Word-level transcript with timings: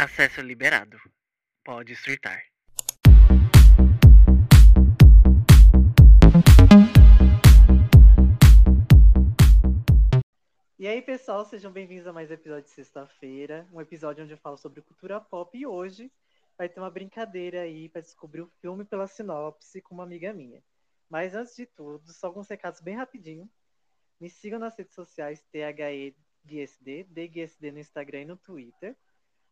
Acesso 0.00 0.40
liberado. 0.40 0.96
Pode 1.64 1.96
surtar. 1.96 2.40
E 10.78 10.86
aí, 10.86 11.02
pessoal, 11.02 11.44
sejam 11.44 11.72
bem-vindos 11.72 12.06
a 12.06 12.12
mais 12.12 12.30
um 12.30 12.34
episódio 12.34 12.62
de 12.62 12.70
sexta-feira, 12.70 13.66
um 13.72 13.80
episódio 13.80 14.22
onde 14.22 14.32
eu 14.32 14.38
falo 14.38 14.56
sobre 14.56 14.82
cultura 14.82 15.20
pop 15.20 15.58
e 15.58 15.66
hoje 15.66 16.12
vai 16.56 16.68
ter 16.68 16.78
uma 16.78 16.92
brincadeira 16.92 17.62
aí 17.62 17.88
para 17.88 18.00
descobrir 18.00 18.42
o 18.42 18.52
filme 18.60 18.84
pela 18.84 19.08
sinopse 19.08 19.82
com 19.82 19.96
uma 19.96 20.04
amiga 20.04 20.32
minha. 20.32 20.62
Mas 21.10 21.34
antes 21.34 21.56
de 21.56 21.66
tudo, 21.66 22.12
só 22.12 22.28
alguns 22.28 22.46
recados 22.46 22.80
bem 22.80 22.94
rapidinho. 22.94 23.50
Me 24.20 24.30
sigam 24.30 24.60
nas 24.60 24.78
redes 24.78 24.94
sociais 24.94 25.42
THEGSD, 25.50 27.02
DGSD 27.10 27.72
no 27.72 27.80
Instagram 27.80 28.20
e 28.20 28.26
no 28.26 28.36
Twitter. 28.36 28.96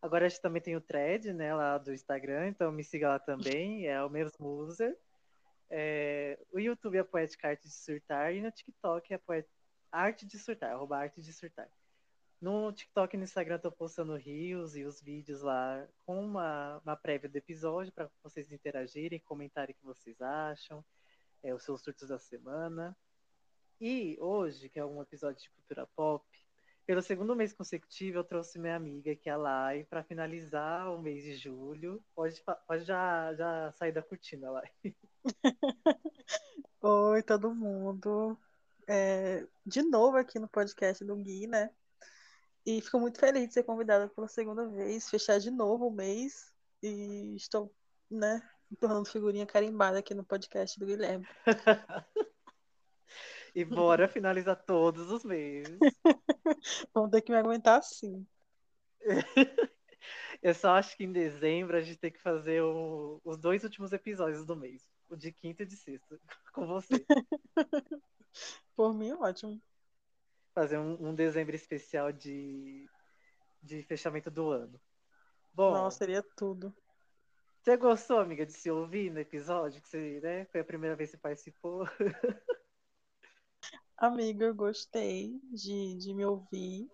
Agora 0.07 0.27
a 0.27 0.29
gente 0.29 0.41
também 0.41 0.63
tem 0.63 0.77
o 0.77 0.81
thread, 0.81 1.33
né, 1.33 1.53
lá 1.53 1.79
do 1.79 1.93
Instagram, 1.93 2.47
então 2.47 2.71
me 2.71 2.85
siga 2.85 3.09
lá 3.09 3.19
também, 3.19 3.89
é 3.89 4.01
o 4.05 4.09
mesmo 4.09 4.47
user. 4.47 4.97
É, 5.69 6.39
o 6.53 6.61
YouTube 6.61 6.97
é 6.97 7.03
Poética 7.03 7.49
Arte 7.49 7.65
de 7.65 7.75
Surtar 7.75 8.33
e 8.33 8.41
no 8.41 8.53
TikTok 8.53 9.13
é 9.13 9.19
Poet... 9.19 9.49
Arte 9.91 10.25
de 10.25 10.39
Surtar, 10.39 10.71
arroba 10.71 10.97
Arte 10.97 11.21
de 11.21 11.33
Surtar. 11.33 11.69
No 12.41 12.71
TikTok 12.71 13.17
e 13.17 13.19
no 13.19 13.25
Instagram 13.25 13.59
tô 13.59 13.73
postando 13.73 14.15
rios 14.15 14.77
e 14.77 14.85
os 14.85 15.03
vídeos 15.03 15.43
lá 15.43 15.85
com 16.05 16.25
uma, 16.25 16.81
uma 16.85 16.97
prévia 16.97 17.29
do 17.29 17.35
episódio 17.35 17.93
para 17.93 18.09
vocês 18.23 18.53
interagirem, 18.53 19.19
comentarem 19.19 19.75
o 19.75 19.77
que 19.77 19.85
vocês 19.85 20.23
acham, 20.23 20.85
é, 21.43 21.53
os 21.53 21.65
seus 21.65 21.83
surtos 21.83 22.11
da 22.11 22.19
semana. 22.21 22.97
E 23.81 24.17
hoje, 24.21 24.69
que 24.69 24.79
é 24.79 24.85
um 24.85 25.03
episódio 25.03 25.43
de 25.43 25.51
cultura 25.51 25.85
pop, 25.97 26.25
pelo 26.87 27.03
segundo 27.03 27.35
mês 27.35 27.53
consecutivo, 27.53 28.19
eu 28.19 28.25
trouxe 28.25 28.59
minha 28.61 28.77
amiga, 28.77 29.15
que 29.17 29.29
é 29.29 29.33
a 29.33 29.37
Lai, 29.37 29.85
para 29.85 30.05
finalizar 30.05 30.89
o 30.93 31.03
mês 31.03 31.25
de 31.25 31.35
julho. 31.35 32.03
Pode, 32.15 32.41
pode 32.67 32.85
já, 32.85 33.35
já 33.35 33.73
sair 33.73 33.91
da 33.91 34.03
cortina, 34.03 34.51
Lai. 34.53 34.71
Oi, 36.81 37.23
todo 37.25 37.53
mundo. 37.53 38.39
É, 38.87 39.45
de 39.67 39.83
novo 39.83 40.17
aqui 40.17 40.39
no 40.39 40.47
podcast 40.47 41.05
do 41.05 41.17
Gui, 41.17 41.49
né? 41.49 41.71
E 42.65 42.81
fico 42.81 43.01
muito 43.01 43.19
feliz 43.19 43.49
de 43.49 43.55
ser 43.55 43.65
convidada 43.65 44.09
pela 44.09 44.29
segunda 44.29 44.69
vez, 44.69 45.11
fechar 45.11 45.41
de 45.41 45.51
novo 45.51 45.89
o 45.89 45.93
mês. 45.93 46.53
E 46.81 47.35
estou, 47.35 47.75
né, 48.09 48.41
tornando 48.79 49.07
figurinha 49.07 49.45
carimbada 49.45 49.99
aqui 49.99 50.15
no 50.15 50.25
podcast 50.25 50.79
do 50.79 50.87
Guilherme. 50.87 51.27
e 53.57 53.65
bora 53.65 54.07
finalizar 54.07 54.55
todos 54.55 55.11
os 55.11 55.25
meses. 55.25 55.79
Vamos 56.93 57.11
ter 57.11 57.23
que 57.23 57.33
me 57.33 57.39
aguentar 57.39 57.79
assim. 57.79 58.27
Eu 60.43 60.55
só 60.55 60.73
acho 60.73 60.95
que 60.95 61.05
em 61.05 61.13
dezembro 61.13 61.75
a 61.75 61.81
gente 61.81 61.99
tem 61.99 62.13
que 62.13 62.21
fazer 62.21 62.61
o, 62.61 63.19
os 63.25 63.39
dois 63.39 63.65
últimos 63.65 63.95
episódios 63.95 64.45
do 64.45 64.55
mês. 64.55 64.87
O 65.09 65.17
de 65.17 65.33
quinta 65.33 65.63
e 65.63 65.67
de 65.67 65.75
sexta. 65.75 66.21
Com 66.53 66.67
você. 66.67 67.03
Por 68.77 68.93
mim, 68.93 69.13
ótimo. 69.13 69.59
Fazer 70.55 70.77
um, 70.77 71.09
um 71.09 71.15
dezembro 71.15 71.57
especial 71.57 72.13
de, 72.13 72.87
de 73.63 73.83
fechamento 73.85 74.31
do 74.31 74.51
ano. 74.51 74.79
Bom. 75.55 75.73
Nossa, 75.73 75.97
seria 75.97 76.23
tudo. 76.37 76.77
Você 77.63 77.75
gostou, 77.79 78.19
amiga, 78.19 78.45
de 78.45 78.53
se 78.53 78.71
ouvir 78.71 79.11
no 79.11 79.19
episódio? 79.19 79.81
Que 79.81 79.89
você, 79.89 80.21
né, 80.23 80.45
foi 80.45 80.61
a 80.61 80.65
primeira 80.65 80.95
vez 80.95 81.11
que 81.11 81.17
você 81.17 81.23
participou? 81.23 81.89
Amiga, 83.99 84.45
eu 84.45 84.55
gostei 84.55 85.41
de, 85.45 85.97
de 85.97 86.13
me 86.13 86.25
ouvir. 86.25 86.91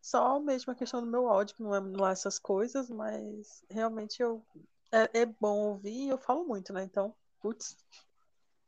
Só 0.00 0.40
mesmo 0.40 0.72
a 0.72 0.74
questão 0.74 1.00
do 1.00 1.06
meu 1.06 1.28
áudio, 1.28 1.54
que 1.54 1.62
não 1.62 1.74
é 1.74 1.80
lá 1.80 2.10
essas 2.10 2.38
coisas, 2.38 2.88
mas 2.90 3.64
realmente 3.70 4.22
eu 4.22 4.44
é, 4.90 5.20
é 5.20 5.26
bom 5.26 5.58
ouvir 5.58 6.06
e 6.06 6.08
eu 6.08 6.18
falo 6.18 6.44
muito, 6.44 6.72
né? 6.72 6.82
Então, 6.82 7.14
putz. 7.40 7.76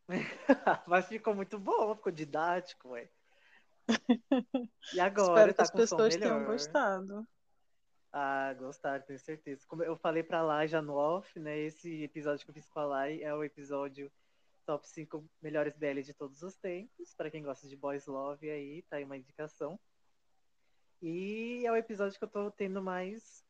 mas 0.87 1.07
ficou 1.07 1.35
muito 1.35 1.59
bom, 1.59 1.95
ficou 1.97 2.13
didático, 2.13 2.91
ué. 2.91 3.09
E 4.93 5.01
agora 5.01 5.51
Espero 5.51 5.55
tá 5.55 5.57
que 5.57 5.63
as 5.63 5.71
com 5.71 5.79
pessoas 5.79 6.17
tenham 6.17 6.45
gostado. 6.45 7.27
Ah, 8.13 8.55
gostaram, 8.55 9.03
tenho 9.05 9.19
certeza. 9.19 9.67
Como 9.67 9.83
eu 9.83 9.97
falei 9.97 10.23
pra 10.23 10.41
Lai 10.41 10.69
já 10.69 10.81
no 10.81 10.95
off, 10.95 11.37
né? 11.41 11.59
Esse 11.59 12.03
episódio 12.03 12.45
que 12.45 12.51
eu 12.51 12.55
fiz 12.55 12.69
com 12.69 12.79
a 12.79 12.85
Lai 12.85 13.21
é 13.23 13.35
o 13.35 13.43
episódio 13.43 14.13
top 14.65 14.89
5 14.89 15.25
melhores 15.41 15.77
BL 15.77 16.01
de 16.03 16.15
todos 16.15 16.43
os 16.43 16.57
tempos. 16.57 17.15
Para 17.15 17.31
quem 17.31 17.43
gosta 17.43 17.69
de 17.69 17.77
Boys 17.77 18.07
Love 18.07 18.51
aí, 18.51 18.83
tá 18.83 18.97
aí 18.97 19.05
uma 19.05 19.17
indicação. 19.17 19.79
E 21.01 21.63
é 21.67 21.71
o 21.71 21.77
episódio 21.77 22.19
que 22.19 22.25
eu 22.25 22.29
tô 22.29 22.51
tendo 22.51 22.83
mais 22.83 23.45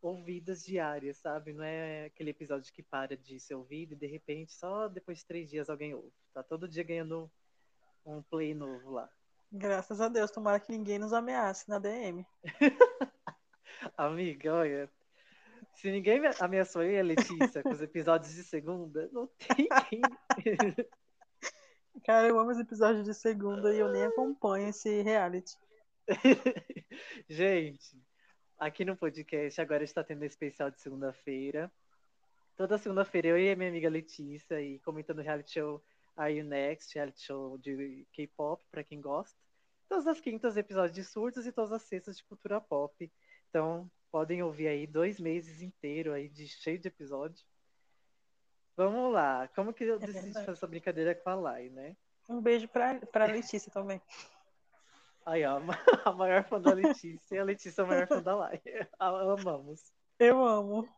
ouvidas 0.00 0.64
diárias, 0.64 1.18
sabe? 1.18 1.52
Não 1.52 1.64
é 1.64 2.06
aquele 2.06 2.30
episódio 2.30 2.72
que 2.72 2.82
para 2.82 3.16
de 3.16 3.40
ser 3.40 3.54
ouvido 3.54 3.92
e 3.92 3.96
de 3.96 4.06
repente 4.06 4.52
só 4.52 4.88
depois 4.88 5.18
de 5.18 5.26
três 5.26 5.50
dias 5.50 5.68
alguém 5.68 5.94
ouve. 5.94 6.12
Tá 6.32 6.42
todo 6.42 6.68
dia 6.68 6.84
ganhando 6.84 7.30
um 8.04 8.22
play 8.22 8.54
novo 8.54 8.90
lá. 8.90 9.10
Graças 9.50 10.00
a 10.00 10.08
Deus, 10.08 10.30
tomara 10.30 10.60
que 10.60 10.70
ninguém 10.70 10.98
nos 10.98 11.12
ameace 11.12 11.68
na 11.68 11.78
DM. 11.78 12.26
Amiga, 13.96 14.54
olha. 14.54 14.90
Se 15.78 15.92
ninguém 15.92 16.18
me 16.18 16.26
ameaçou 16.40 16.82
aí, 16.82 16.98
a 16.98 17.04
Letícia, 17.04 17.62
com 17.62 17.70
os 17.70 17.80
episódios 17.80 18.34
de 18.34 18.42
segunda, 18.42 19.08
não 19.12 19.28
tem 19.28 19.68
quem. 19.88 20.00
Cara, 22.04 22.26
eu 22.26 22.36
amo 22.36 22.50
os 22.50 22.58
episódios 22.58 23.04
de 23.04 23.14
segunda 23.14 23.72
e 23.72 23.78
eu 23.78 23.88
nem 23.88 24.02
acompanho 24.02 24.70
esse 24.70 25.02
reality. 25.02 25.56
Gente, 27.30 27.96
aqui 28.58 28.84
no 28.84 28.96
podcast 28.96 29.60
agora 29.60 29.84
está 29.84 30.02
tendo 30.02 30.24
especial 30.24 30.68
de 30.68 30.80
segunda-feira. 30.80 31.70
Toda 32.56 32.76
segunda-feira 32.76 33.28
eu 33.28 33.38
e 33.38 33.48
a 33.48 33.54
minha 33.54 33.70
amiga 33.70 33.88
Letícia 33.88 34.60
e 34.60 34.80
comentando 34.80 35.20
o 35.20 35.22
reality 35.22 35.52
show 35.52 35.80
Are 36.16 36.34
You 36.34 36.44
Next, 36.44 36.92
reality 36.92 37.22
show 37.22 37.56
de 37.56 38.04
K-pop, 38.12 38.64
para 38.68 38.82
quem 38.82 39.00
gosta. 39.00 39.38
Todas 39.88 40.08
as 40.08 40.20
quintas, 40.20 40.56
episódios 40.56 40.96
de 40.96 41.04
surtos 41.04 41.46
e 41.46 41.52
todas 41.52 41.70
as 41.70 41.82
sextas 41.82 42.16
de 42.16 42.24
cultura 42.24 42.60
pop. 42.60 43.12
Então, 43.48 43.88
podem 44.10 44.42
ouvir 44.42 44.68
aí 44.68 44.86
dois 44.86 45.20
meses 45.20 45.62
inteiro 45.62 46.12
aí 46.12 46.28
de 46.28 46.46
cheio 46.48 46.78
de 46.78 46.88
episódio. 46.88 47.44
Vamos 48.76 49.12
lá. 49.12 49.48
Como 49.54 49.72
que 49.72 49.84
eu 49.84 49.98
decidi 49.98 50.20
verdade. 50.20 50.46
fazer 50.46 50.58
essa 50.58 50.66
brincadeira 50.66 51.14
com 51.14 51.30
a 51.30 51.34
Lai, 51.34 51.68
né? 51.68 51.96
Um 52.28 52.40
beijo 52.40 52.68
pra, 52.68 52.94
pra 53.06 53.26
Letícia 53.26 53.70
também. 53.72 54.00
Aí, 55.26 55.44
ó, 55.44 55.58
a 56.04 56.12
maior 56.12 56.44
fã 56.44 56.60
da 56.60 56.72
Letícia 56.72 57.34
e 57.34 57.38
a 57.38 57.44
Letícia 57.44 57.82
é 57.82 57.84
a 57.84 57.88
maior 57.88 58.06
fã 58.06 58.22
da 58.22 58.36
Lai. 58.36 58.60
A- 58.98 59.32
Amamos. 59.32 59.92
Eu 60.18 60.44
amo. 60.44 60.88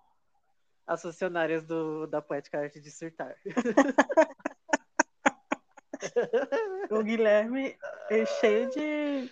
As 0.86 1.02
funcionárias 1.02 1.64
do, 1.64 2.06
da 2.06 2.20
Poética 2.20 2.60
Arte 2.60 2.80
de 2.80 2.90
Surtar. 2.90 3.36
O 6.90 7.02
Guilherme 7.02 7.76
é 8.10 8.26
cheio 8.26 8.68
de 8.70 9.30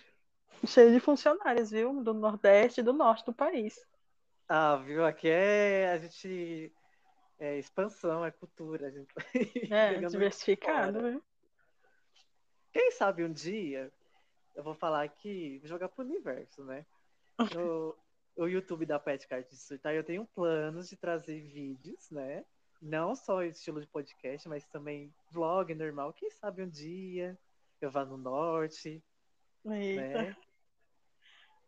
cheio 0.67 0.91
de 0.91 0.99
funcionários, 0.99 1.71
viu? 1.71 2.03
Do 2.03 2.13
Nordeste 2.13 2.81
e 2.81 2.83
do 2.83 2.93
Norte 2.93 3.25
do 3.25 3.33
país. 3.33 3.79
Ah, 4.47 4.77
viu? 4.77 5.05
Aqui 5.05 5.29
é 5.29 5.91
a 5.91 5.97
gente. 5.97 6.71
É 7.39 7.57
expansão, 7.57 8.25
é 8.25 8.31
cultura. 8.31 8.87
A 8.87 8.91
gente 8.91 9.13
É, 9.71 9.99
diversificado, 10.07 11.01
viu? 11.01 11.23
Quem 12.71 12.91
sabe 12.91 13.23
um 13.23 13.31
dia 13.31 13.91
eu 14.55 14.63
vou 14.63 14.75
falar 14.75 15.03
aqui, 15.03 15.57
vou 15.59 15.67
jogar 15.67 15.87
pro 15.89 16.03
universo, 16.03 16.63
né? 16.65 16.85
No, 17.55 17.95
o 18.35 18.47
YouTube 18.47 18.85
da 18.85 18.99
Pet 18.99 19.25
Art 19.33 19.47
de 19.49 19.55
Surtar, 19.55 19.93
eu 19.93 20.03
tenho 20.03 20.25
planos 20.35 20.89
de 20.89 20.97
trazer 20.97 21.39
vídeos, 21.41 22.11
né? 22.11 22.43
Não 22.81 23.15
só 23.15 23.43
estilo 23.43 23.79
de 23.79 23.87
podcast, 23.87 24.49
mas 24.49 24.65
também 24.67 25.13
vlog 25.31 25.73
normal. 25.73 26.11
Quem 26.11 26.29
sabe 26.29 26.61
um 26.61 26.69
dia 26.69 27.37
eu 27.81 27.89
vá 27.89 28.03
no 28.03 28.17
norte, 28.17 29.01
Eita, 29.65 30.23
né? 30.23 30.35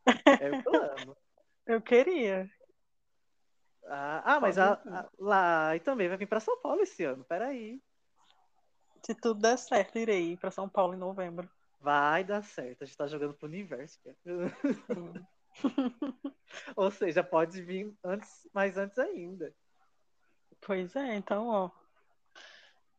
É 0.06 0.62
plano. 0.62 1.18
eu 1.66 1.82
queria. 1.82 2.50
Ah, 3.86 4.36
ah, 4.36 4.40
mas 4.40 4.58
a- 4.58 4.74
a- 4.74 5.10
lá 5.18 5.76
e 5.76 5.80
também 5.80 6.08
vai 6.08 6.18
vir 6.18 6.28
para 6.28 6.40
São 6.40 6.60
Paulo 6.62 6.82
esse 6.82 7.04
ano. 7.04 7.24
Peraí. 7.24 7.82
Se 9.06 9.16
tudo 9.16 9.42
der 9.42 9.58
certo, 9.58 9.98
irei 9.98 10.38
para 10.38 10.52
São 10.52 10.70
Paulo 10.70 10.94
em 10.94 10.98
novembro. 10.98 11.50
Vai 11.80 12.24
dar 12.24 12.44
certo. 12.44 12.84
A 12.84 12.86
gente 12.86 12.98
tá 12.98 13.08
jogando 13.08 13.34
pro 13.34 13.48
universo. 13.48 14.00
Ou 16.76 16.92
seja, 16.92 17.24
pode 17.24 17.62
vir 17.64 17.94
antes, 18.04 18.48
mais 18.54 18.78
antes 18.78 19.00
ainda. 19.00 19.54
Pois 20.62 20.96
é, 20.96 21.16
então, 21.16 21.48
ó. 21.48 21.72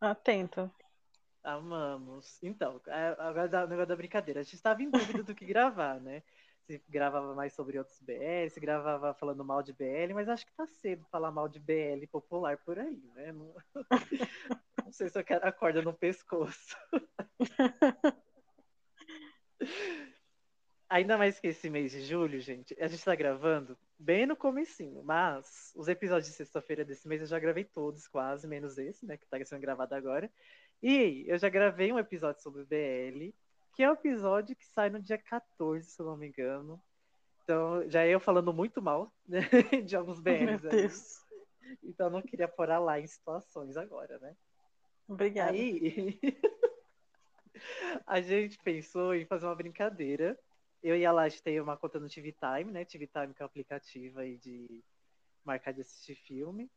Atenta. 0.00 0.70
Amamos. 1.44 2.42
Então, 2.42 2.80
é, 2.86 3.16
agora 3.18 3.64
o 3.64 3.68
negócio 3.68 3.86
da 3.86 3.96
brincadeira. 3.96 4.40
A 4.40 4.42
gente 4.42 4.56
estava 4.56 4.82
em 4.82 4.90
dúvida 4.90 5.22
do 5.22 5.34
que 5.34 5.44
gravar, 5.44 6.00
né? 6.00 6.22
Se 6.66 6.80
gravava 6.88 7.34
mais 7.34 7.52
sobre 7.52 7.78
outros 7.78 7.98
BL, 8.00 8.48
se 8.48 8.60
gravava 8.60 9.12
falando 9.14 9.44
mal 9.44 9.62
de 9.62 9.72
BL, 9.72 10.14
mas 10.14 10.28
acho 10.28 10.46
que 10.46 10.52
tá 10.52 10.66
cedo 10.66 11.04
falar 11.10 11.30
mal 11.30 11.48
de 11.48 11.58
BL 11.58 12.06
popular 12.10 12.56
por 12.58 12.78
aí, 12.78 13.02
né? 13.14 13.32
Não, 13.32 13.54
não 14.84 14.92
sei 14.92 15.08
se 15.08 15.18
eu 15.18 15.24
quero 15.24 15.46
a 15.46 15.52
corda 15.52 15.82
no 15.82 15.92
pescoço. 15.92 16.76
Ainda 20.92 21.16
mais 21.16 21.40
que 21.40 21.46
esse 21.46 21.70
mês 21.70 21.90
de 21.90 22.02
julho, 22.02 22.38
gente, 22.38 22.76
a 22.78 22.86
gente 22.86 23.02
tá 23.02 23.14
gravando 23.14 23.78
bem 23.98 24.26
no 24.26 24.36
comecinho, 24.36 25.02
mas 25.02 25.72
os 25.74 25.88
episódios 25.88 26.28
de 26.28 26.36
sexta-feira 26.36 26.84
desse 26.84 27.08
mês 27.08 27.22
eu 27.22 27.26
já 27.26 27.38
gravei 27.38 27.64
todos, 27.64 28.06
quase, 28.06 28.46
menos 28.46 28.76
esse, 28.76 29.06
né, 29.06 29.16
que 29.16 29.26
tá 29.26 29.42
sendo 29.42 29.62
gravado 29.62 29.94
agora. 29.94 30.30
E 30.82 31.24
eu 31.26 31.38
já 31.38 31.48
gravei 31.48 31.90
um 31.90 31.98
episódio 31.98 32.42
sobre 32.42 32.64
BL, 32.64 33.32
que 33.72 33.82
é 33.82 33.90
um 33.90 33.94
episódio 33.94 34.54
que 34.54 34.66
sai 34.66 34.90
no 34.90 35.00
dia 35.00 35.18
14, 35.18 35.90
se 35.90 36.00
eu 36.00 36.06
não 36.06 36.16
me 36.16 36.28
engano. 36.28 36.82
Então, 37.42 37.88
já 37.88 38.06
eu 38.06 38.20
falando 38.20 38.52
muito 38.52 38.80
mal 38.80 39.12
né, 39.26 39.40
de 39.84 39.96
alguns 39.96 40.20
BLs. 40.20 40.62
Meu 40.62 40.70
Deus. 40.70 41.24
Aí. 41.62 41.76
Então, 41.82 42.06
eu 42.06 42.10
não 42.10 42.22
queria 42.22 42.48
pôr 42.48 42.68
lá 42.68 43.00
em 43.00 43.06
situações 43.06 43.76
agora, 43.76 44.18
né? 44.18 44.36
Obrigada. 45.08 45.52
Aí, 45.52 46.18
a 48.06 48.20
gente 48.20 48.58
pensou 48.58 49.14
em 49.14 49.26
fazer 49.26 49.46
uma 49.46 49.54
brincadeira. 49.54 50.38
Eu 50.82 50.96
e 50.96 51.06
a 51.06 51.12
Laje 51.12 51.42
tem 51.42 51.60
uma 51.60 51.76
conta 51.76 51.98
no 52.00 52.08
TV 52.08 52.32
Time, 52.32 52.72
né? 52.72 52.84
TV 52.84 53.06
Time 53.06 53.32
que 53.34 53.42
é 53.42 53.44
um 53.44 53.46
aplicativo 53.46 54.20
aí 54.20 54.36
de 54.36 54.82
marcar 55.44 55.72
de 55.72 55.80
assistir 55.80 56.14
filme. 56.14 56.70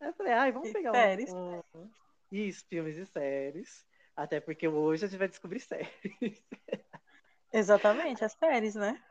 Aí 0.00 0.08
eu 0.08 0.14
falei, 0.14 0.32
ai, 0.32 0.52
vamos 0.52 0.68
E 0.68 0.72
pegar 0.72 0.92
séries. 0.92 1.32
um, 1.32 1.62
um... 1.74 1.90
Isso, 2.30 2.66
filmes 2.66 2.96
e 2.96 3.06
séries. 3.06 3.86
Até 4.16 4.40
porque 4.40 4.66
hoje 4.66 5.04
a 5.04 5.08
gente 5.08 5.18
vai 5.18 5.28
descobrir 5.28 5.60
séries. 5.60 6.42
Exatamente, 7.52 8.24
as 8.24 8.32
séries, 8.32 8.74
né? 8.74 9.02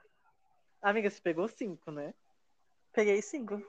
Amiga, 0.82 1.10
você 1.10 1.22
pegou 1.22 1.48
cinco, 1.48 1.92
né? 1.92 2.14
Peguei 2.92 3.22
cinco. 3.22 3.62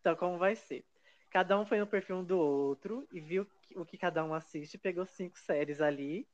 Então, 0.00 0.14
como 0.14 0.38
vai 0.38 0.54
ser? 0.54 0.84
Cada 1.30 1.58
um 1.58 1.66
foi 1.66 1.78
no 1.78 1.86
perfil 1.86 2.16
um 2.16 2.24
do 2.24 2.38
outro 2.38 3.06
e 3.12 3.20
viu 3.20 3.46
o 3.74 3.84
que 3.84 3.98
cada 3.98 4.24
um 4.24 4.32
assiste, 4.32 4.78
pegou 4.78 5.04
cinco 5.04 5.38
séries 5.38 5.80
ali, 5.80 6.26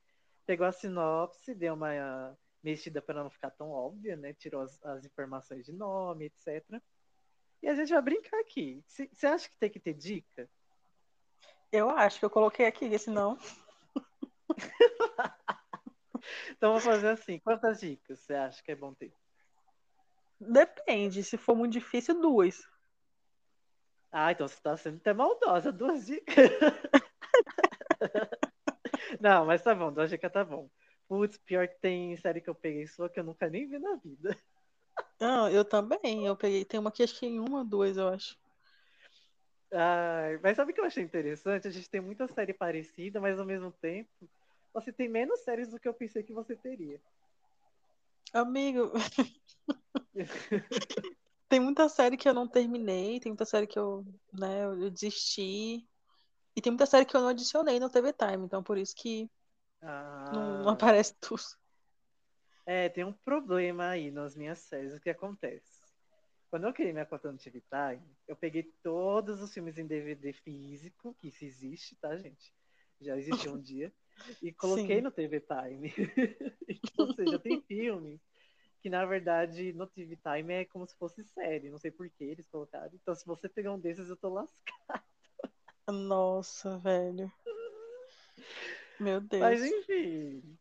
pegou 0.45 0.65
a 0.65 0.71
sinopse, 0.71 1.53
deu 1.53 1.73
uma 1.73 2.37
mexida 2.63 3.01
para 3.01 3.23
não 3.23 3.29
ficar 3.29 3.51
tão 3.51 3.71
óbvia, 3.71 4.15
né? 4.15 4.33
Tirou 4.33 4.61
as, 4.61 4.83
as, 4.83 5.05
informações 5.05 5.65
de 5.65 5.73
nome, 5.73 6.25
etc. 6.25 6.81
E 7.61 7.67
a 7.67 7.75
gente 7.75 7.91
vai 7.91 8.01
brincar 8.01 8.39
aqui. 8.39 8.83
Você 8.87 9.27
acha 9.27 9.49
que 9.49 9.57
tem 9.57 9.69
que 9.69 9.79
ter 9.79 9.93
dica? 9.93 10.49
Eu 11.71 11.89
acho 11.89 12.19
que 12.19 12.25
eu 12.25 12.29
coloquei 12.29 12.65
aqui, 12.65 12.97
senão. 12.97 13.37
então 16.51 16.71
vamos 16.71 16.83
fazer 16.83 17.09
assim. 17.09 17.39
Quantas 17.39 17.79
dicas 17.79 18.19
você 18.19 18.33
acha 18.33 18.63
que 18.63 18.71
é 18.71 18.75
bom 18.75 18.93
ter? 18.93 19.13
Depende. 20.39 21.23
Se 21.23 21.37
for 21.37 21.55
muito 21.55 21.73
difícil, 21.73 22.19
duas. 22.19 22.67
Ah, 24.11 24.31
então 24.31 24.47
você 24.47 24.59
tá 24.61 24.75
sendo 24.77 24.97
até 24.97 25.13
maldosa. 25.13 25.71
Duas 25.71 26.05
dicas. 26.05 26.35
Não, 29.19 29.45
mas 29.45 29.61
tá 29.61 29.75
bom. 29.75 29.91
Duas 29.91 30.09
dicas 30.09 30.31
tá 30.31 30.43
bom. 30.43 30.69
Putz, 31.07 31.37
pior 31.37 31.67
que 31.67 31.79
tem 31.79 32.15
série 32.17 32.41
que 32.41 32.49
eu 32.49 32.55
peguei 32.55 32.87
sua 32.87 33.09
que 33.09 33.19
eu 33.19 33.23
nunca 33.23 33.49
nem 33.49 33.67
vi 33.67 33.77
na 33.77 33.95
vida. 33.95 34.35
Não, 35.19 35.49
eu 35.49 35.63
também. 35.63 36.25
Eu 36.25 36.35
peguei. 36.35 36.65
Tem 36.65 36.79
uma 36.79 36.91
que 36.91 37.03
acho 37.03 37.19
que 37.19 37.25
em 37.25 37.39
uma, 37.39 37.63
duas, 37.63 37.97
eu 37.97 38.07
acho. 38.07 38.37
Ai, 39.71 40.39
mas 40.41 40.55
sabe 40.55 40.71
o 40.71 40.75
que 40.75 40.79
eu 40.79 40.85
achei 40.85 41.03
interessante? 41.03 41.67
A 41.67 41.71
gente 41.71 41.89
tem 41.89 41.99
muita 41.99 42.27
série 42.27 42.53
parecida, 42.53 43.19
mas 43.19 43.37
ao 43.37 43.45
mesmo 43.45 43.71
tempo 43.71 44.29
você 44.75 44.91
tem 44.91 45.07
menos 45.07 45.39
séries 45.39 45.69
do 45.69 45.79
que 45.79 45.87
eu 45.87 45.93
pensei 45.93 46.21
que 46.21 46.33
você 46.33 46.55
teria. 46.55 47.01
Amigo. 48.33 48.91
tem 51.47 51.61
muita 51.61 51.87
série 51.87 52.17
que 52.17 52.27
eu 52.27 52.33
não 52.33 52.45
terminei, 52.45 53.19
tem 53.21 53.31
muita 53.31 53.45
série 53.45 53.67
que 53.67 53.79
eu, 53.79 54.05
né, 54.33 54.65
eu 54.65 54.91
desisti. 54.91 55.87
E 56.55 56.61
tem 56.61 56.71
muita 56.71 56.85
série 56.85 57.05
que 57.05 57.15
eu 57.15 57.21
não 57.21 57.29
adicionei 57.29 57.79
no 57.79 57.89
TV 57.89 58.11
Time, 58.11 58.45
então 58.45 58.61
por 58.61 58.77
isso 58.77 58.93
que 58.95 59.31
ah, 59.81 60.31
não, 60.33 60.63
não, 60.63 60.69
aparece 60.69 61.15
tudo. 61.21 61.43
É, 62.65 62.89
tem 62.89 63.05
um 63.05 63.13
problema 63.13 63.89
aí 63.89 64.11
nas 64.11 64.35
minhas 64.35 64.59
séries. 64.59 64.93
O 64.93 64.99
que 64.99 65.09
acontece? 65.09 65.85
Quando 66.49 66.67
eu 66.67 66.73
criei 66.73 66.91
minha 66.91 67.05
conta 67.05 67.31
no 67.31 67.37
TV 67.37 67.61
Time, 67.61 68.05
eu 68.27 68.35
peguei 68.35 68.63
todos 68.83 69.41
os 69.41 69.53
filmes 69.53 69.77
em 69.77 69.87
DVD 69.87 70.33
físico, 70.33 71.13
que 71.15 71.29
isso 71.29 71.45
existe, 71.45 71.95
tá, 71.95 72.17
gente? 72.17 72.53
Já 72.99 73.17
existiu 73.17 73.53
um 73.53 73.59
dia, 73.61 73.93
e 74.41 74.51
coloquei 74.53 74.97
Sim. 74.97 75.01
no 75.01 75.11
TV 75.11 75.41
Time. 75.41 75.93
Ou 76.97 77.13
seja, 77.13 77.39
tem 77.39 77.61
filme 77.61 78.19
que, 78.81 78.89
na 78.89 79.05
verdade, 79.05 79.73
no 79.73 79.87
TV 79.87 80.17
Time 80.17 80.53
é 80.53 80.65
como 80.65 80.87
se 80.87 80.95
fosse 80.97 81.23
série. 81.23 81.69
Não 81.69 81.77
sei 81.79 81.91
por 81.91 82.09
que 82.09 82.23
eles 82.23 82.47
colocaram. 82.47 82.91
Então, 82.93 83.15
se 83.15 83.25
você 83.25 83.49
pegar 83.49 83.73
um 83.73 83.79
desses, 83.79 84.09
eu 84.09 84.17
tô 84.17 84.29
lascado. 84.29 84.51
Nossa, 85.91 86.77
velho. 86.79 87.31
Meu 88.99 89.19
Deus. 89.21 89.41
Mas, 89.41 89.63
enfim. 89.63 90.57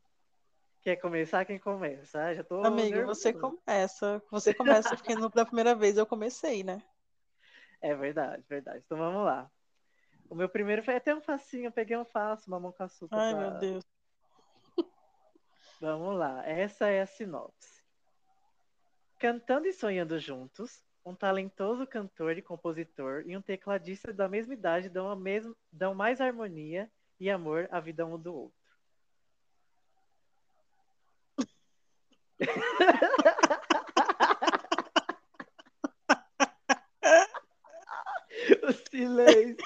Quer 0.82 0.96
começar? 0.96 1.44
Quem 1.44 1.58
começa? 1.58 2.22
Ah, 2.22 2.34
já 2.34 2.44
tô 2.44 2.62
Amigo, 2.62 2.96
nervoso. 2.96 3.20
você 3.20 3.32
começa. 3.32 4.22
Você 4.30 4.52
começa 4.54 4.94
porque 4.96 5.14
no- 5.16 5.30
da 5.30 5.44
primeira 5.46 5.74
vez 5.74 5.96
eu 5.96 6.06
comecei, 6.06 6.62
né? 6.62 6.82
É 7.80 7.94
verdade, 7.94 8.42
verdade. 8.48 8.82
Então 8.84 8.98
vamos 8.98 9.24
lá. 9.24 9.50
O 10.28 10.34
meu 10.34 10.48
primeiro 10.48 10.82
foi 10.82 10.96
até 10.96 11.14
um 11.14 11.20
facinho, 11.20 11.66
eu 11.66 11.72
peguei 11.72 11.96
um 11.96 12.04
fácil, 12.04 12.50
mamão 12.50 12.72
com 12.72 12.82
açúcar. 12.82 13.16
Ai, 13.16 13.34
pra- 13.34 13.50
meu 13.50 13.58
Deus. 13.58 13.84
Vamos 15.80 16.16
lá, 16.16 16.46
essa 16.46 16.86
é 16.88 17.02
a 17.02 17.06
sinopse. 17.06 17.82
Cantando 19.18 19.66
e 19.66 19.72
sonhando 19.72 20.18
juntos, 20.18 20.82
um 21.04 21.14
talentoso 21.14 21.86
cantor 21.86 22.36
e 22.38 22.42
compositor 22.42 23.22
e 23.26 23.36
um 23.36 23.42
tecladista 23.42 24.12
da 24.12 24.28
mesma 24.28 24.54
idade 24.54 24.88
dão, 24.88 25.08
a 25.10 25.16
mesma, 25.16 25.54
dão 25.70 25.94
mais 25.94 26.20
harmonia 26.20 26.90
e 27.20 27.30
amor 27.30 27.68
à 27.70 27.80
vida 27.80 28.06
um 28.06 28.18
do 28.18 28.34
outro. 28.34 28.64
o 38.64 38.72
silêncio. 38.72 39.56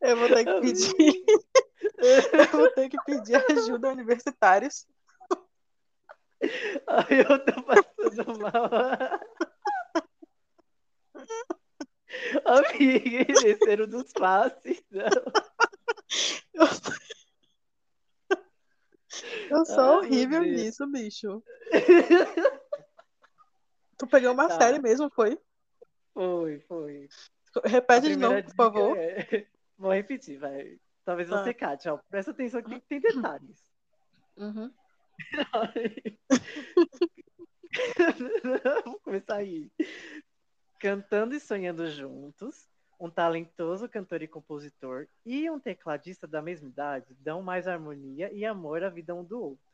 Eu 0.00 0.16
vou 0.16 0.28
ter 0.28 0.44
que 0.44 0.60
pedir. 0.60 1.24
Eu 2.32 2.48
vou 2.52 2.70
ter 2.72 2.88
que 2.88 2.98
pedir 3.04 3.36
ajuda 3.50 3.88
a 3.88 3.92
universitários. 3.92 4.86
Ai, 6.86 7.20
eu 7.20 7.44
tô 7.44 7.62
passando 7.62 8.38
mal. 8.38 8.70
Amiga, 12.44 13.84
um 13.84 13.88
dos 13.88 14.12
passes. 14.12 14.82
Não. 14.90 15.06
Eu, 16.54 16.66
eu 19.50 19.64
sou 19.64 19.80
Ai, 19.80 19.96
horrível 19.96 20.42
nisso, 20.42 20.86
bicho. 20.86 21.42
Tu 23.98 24.06
pegou 24.06 24.32
uma 24.32 24.48
Tá. 24.48 24.58
série 24.60 24.78
mesmo, 24.78 25.08
foi? 25.10 25.38
Foi, 26.12 26.60
foi. 26.60 27.08
Repete 27.64 28.08
de 28.08 28.16
novo, 28.16 28.42
por 28.44 28.54
favor. 28.54 28.96
é- 28.96 29.16
Vou 29.78 29.92
repetir, 29.92 30.38
vai. 30.38 30.78
Talvez 31.04 31.28
Tá. 31.28 31.42
você 31.42 31.54
cate, 31.54 31.88
ó. 31.88 31.98
Presta 32.10 32.30
atenção 32.30 32.62
que 32.62 32.80
tem 32.80 33.00
detalhes. 33.00 33.62
Uhum. 34.36 34.70
Vamos 38.84 39.00
começar 39.02 39.36
aí. 39.36 39.70
Cantando 40.80 41.34
e 41.34 41.40
sonhando 41.40 41.90
juntos, 41.90 42.68
um 43.00 43.08
talentoso 43.10 43.88
cantor 43.88 44.22
e 44.22 44.28
compositor 44.28 45.06
e 45.24 45.48
um 45.50 45.58
tecladista 45.58 46.26
da 46.26 46.42
mesma 46.42 46.68
idade 46.68 47.14
dão 47.20 47.40
mais 47.42 47.66
harmonia 47.66 48.30
e 48.32 48.44
amor 48.44 48.84
à 48.84 48.90
vida 48.90 49.14
um 49.14 49.24
do 49.24 49.40
outro. 49.40 49.65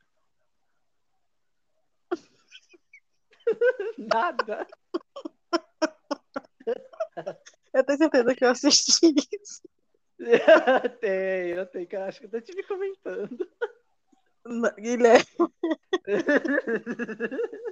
Nada. 3.99 4.66
Eu 7.73 7.85
tenho 7.85 7.99
certeza 7.99 8.35
que 8.35 8.44
eu 8.44 8.50
assisti 8.50 9.14
isso. 9.42 9.62
tem, 11.00 11.50
eu 11.50 11.66
tenho 11.66 11.87
que 11.87 11.97
eu 11.97 12.02
acho 12.02 12.21
que 12.21 12.26
eu 12.26 12.30
tô 12.30 12.40
te 12.40 12.62
comentando. 12.64 13.49
Na- 14.44 14.71
Guilherme, 14.71 15.25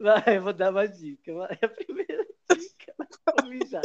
Vai, 0.00 0.36
eu 0.36 0.42
vou 0.42 0.52
dar 0.52 0.70
uma 0.70 0.86
dica. 0.86 1.32
Vai, 1.34 1.58
a 1.62 1.68
primeira 1.68 2.26
dica. 2.56 2.94
Vou 3.40 3.50
mijar. 3.50 3.82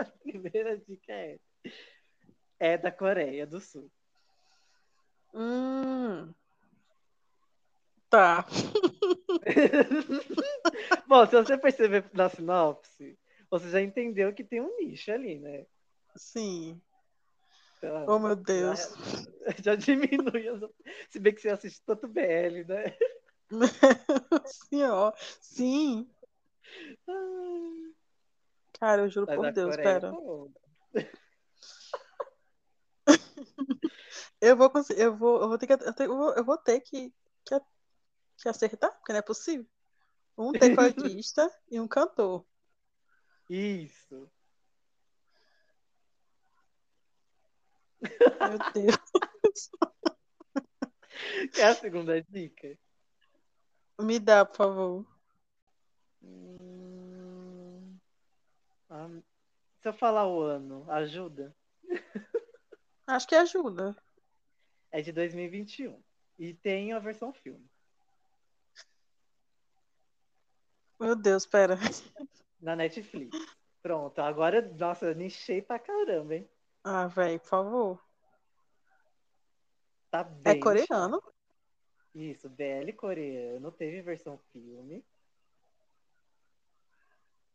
A 0.00 0.04
primeira 0.22 0.76
dica 0.78 1.12
é: 1.12 1.38
é 2.58 2.76
da 2.78 2.90
Coreia 2.90 3.46
do 3.46 3.60
Sul. 3.60 3.90
Hum. 5.32 6.34
Tá. 8.14 8.46
Bom, 11.08 11.26
se 11.26 11.32
você 11.34 11.58
perceber 11.58 12.04
na 12.12 12.28
sinopse, 12.28 13.18
você 13.50 13.68
já 13.70 13.82
entendeu 13.82 14.32
que 14.32 14.44
tem 14.44 14.60
um 14.60 14.76
nicho 14.76 15.10
ali, 15.10 15.40
né? 15.40 15.66
Sim. 16.14 16.80
Então, 17.76 18.04
Oh, 18.06 18.20
meu 18.20 18.36
Deus. 18.36 18.78
Já, 18.78 18.94
já 19.74 19.74
diminui. 19.74 20.48
as- 20.48 20.60
Se 21.10 21.18
bem 21.18 21.34
que 21.34 21.40
você 21.40 21.48
assiste 21.48 21.82
tanto 21.84 22.06
BL, 22.06 22.64
né? 22.68 22.96
Sim, 24.46 24.84
ó. 24.84 25.12
Sim. 25.40 26.08
Cara, 28.78 29.02
eu 29.02 29.08
juro 29.08 29.26
Mas 29.26 29.34
por 29.36 29.50
Deus, 29.50 29.74
Coreia, 29.74 30.00
pera. 30.00 30.12
pô, 30.12 30.48
Eu 34.40 34.56
vou 34.56 34.70
conseguir, 34.70 35.00
eu 35.02 35.16
vou, 35.16 35.42
eu 35.42 35.48
vou 35.48 35.58
ter 35.58 35.66
que, 35.66 36.06
vou, 36.06 36.32
eu 36.34 36.44
vou 36.44 36.58
ter 36.58 36.80
que, 36.80 37.12
que, 37.44 37.60
que 38.42 38.48
acertar, 38.48 38.92
porque 38.96 39.12
não 39.12 39.18
é 39.18 39.22
possível. 39.22 39.66
Um 40.36 40.52
tecladista 40.52 41.48
e 41.70 41.78
um 41.78 41.86
cantor. 41.86 42.44
Isso. 43.48 44.30
Meu 48.00 48.58
Deus. 48.72 49.70
Quer 51.54 51.66
a 51.68 51.74
segunda 51.74 52.20
dica? 52.22 52.76
Me 54.00 54.18
dá, 54.18 54.44
por 54.44 54.56
favor. 54.56 55.06
Hum, 56.22 57.96
ah, 58.90 59.08
se 59.80 59.88
eu 59.88 59.92
falar 59.92 60.26
o 60.26 60.40
ano, 60.40 60.90
ajuda? 60.90 61.54
Acho 63.06 63.28
que 63.28 63.34
ajuda. 63.34 63.96
É 64.90 65.02
de 65.02 65.12
2021. 65.12 66.02
E 66.38 66.54
tem 66.54 66.92
a 66.92 66.98
versão 66.98 67.32
filme. 67.32 67.68
Meu 71.04 71.14
Deus, 71.14 71.44
pera. 71.44 71.76
Na 72.58 72.74
Netflix. 72.74 73.36
Pronto, 73.82 74.18
agora, 74.20 74.62
nossa, 74.62 75.04
eu 75.04 75.14
nichei 75.14 75.60
pra 75.60 75.78
caramba, 75.78 76.36
hein? 76.36 76.48
Ah, 76.82 77.06
velho, 77.06 77.38
por 77.40 77.48
favor. 77.48 78.04
Tá 80.10 80.20
É 80.20 80.54
bem. 80.54 80.60
coreano? 80.60 80.86
nichado. 80.86 81.22
Isso, 82.14 82.48
BL 82.48 82.90
coreano. 82.96 83.70
Teve 83.70 84.00
versão 84.00 84.38
filme. 84.50 85.04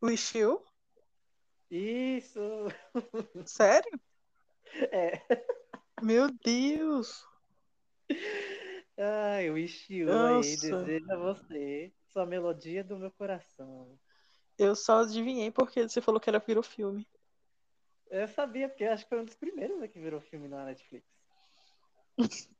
Wish 0.03 0.37
You? 0.37 0.63
Isso! 1.71 2.39
Sério? 3.45 3.99
É. 4.91 5.19
Meu 6.03 6.29
Deus. 6.45 7.27
Ai, 8.95 9.49
o 9.49 9.53
Wish 9.53 9.91
You 9.91 10.11
aí, 10.11 10.41
desejo 10.41 11.11
a 11.11 11.17
você 11.17 11.91
sua 12.11 12.25
melodia 12.25 12.83
do 12.83 12.97
meu 12.97 13.11
coração. 13.11 13.97
Eu 14.57 14.75
só 14.75 15.03
adivinhei 15.03 15.51
porque 15.51 15.87
você 15.87 16.01
falou 16.01 16.19
que 16.19 16.29
era 16.29 16.39
virou 16.39 16.63
filme. 16.63 17.07
Eu 18.09 18.27
sabia, 18.27 18.67
porque 18.67 18.83
eu 18.83 18.91
acho 18.91 19.03
que 19.03 19.09
foi 19.09 19.21
um 19.21 19.25
dos 19.25 19.35
primeiros 19.35 19.79
né, 19.79 19.87
que 19.87 19.99
virou 19.99 20.19
filme 20.19 20.47
na 20.47 20.65
Netflix. 20.65 21.07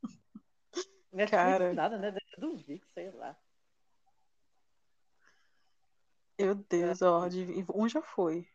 Netflix 1.12 1.30
Cara. 1.30 1.74
nada, 1.74 1.98
né? 1.98 2.14
Do 2.38 2.56
Vix, 2.56 2.88
sei 2.94 3.10
lá. 3.10 3.36
Meu 6.38 6.54
Deus, 6.54 7.02
ó, 7.02 7.24
adiv- 7.24 7.66
um 7.74 7.88
já 7.88 8.00
foi. 8.00 8.48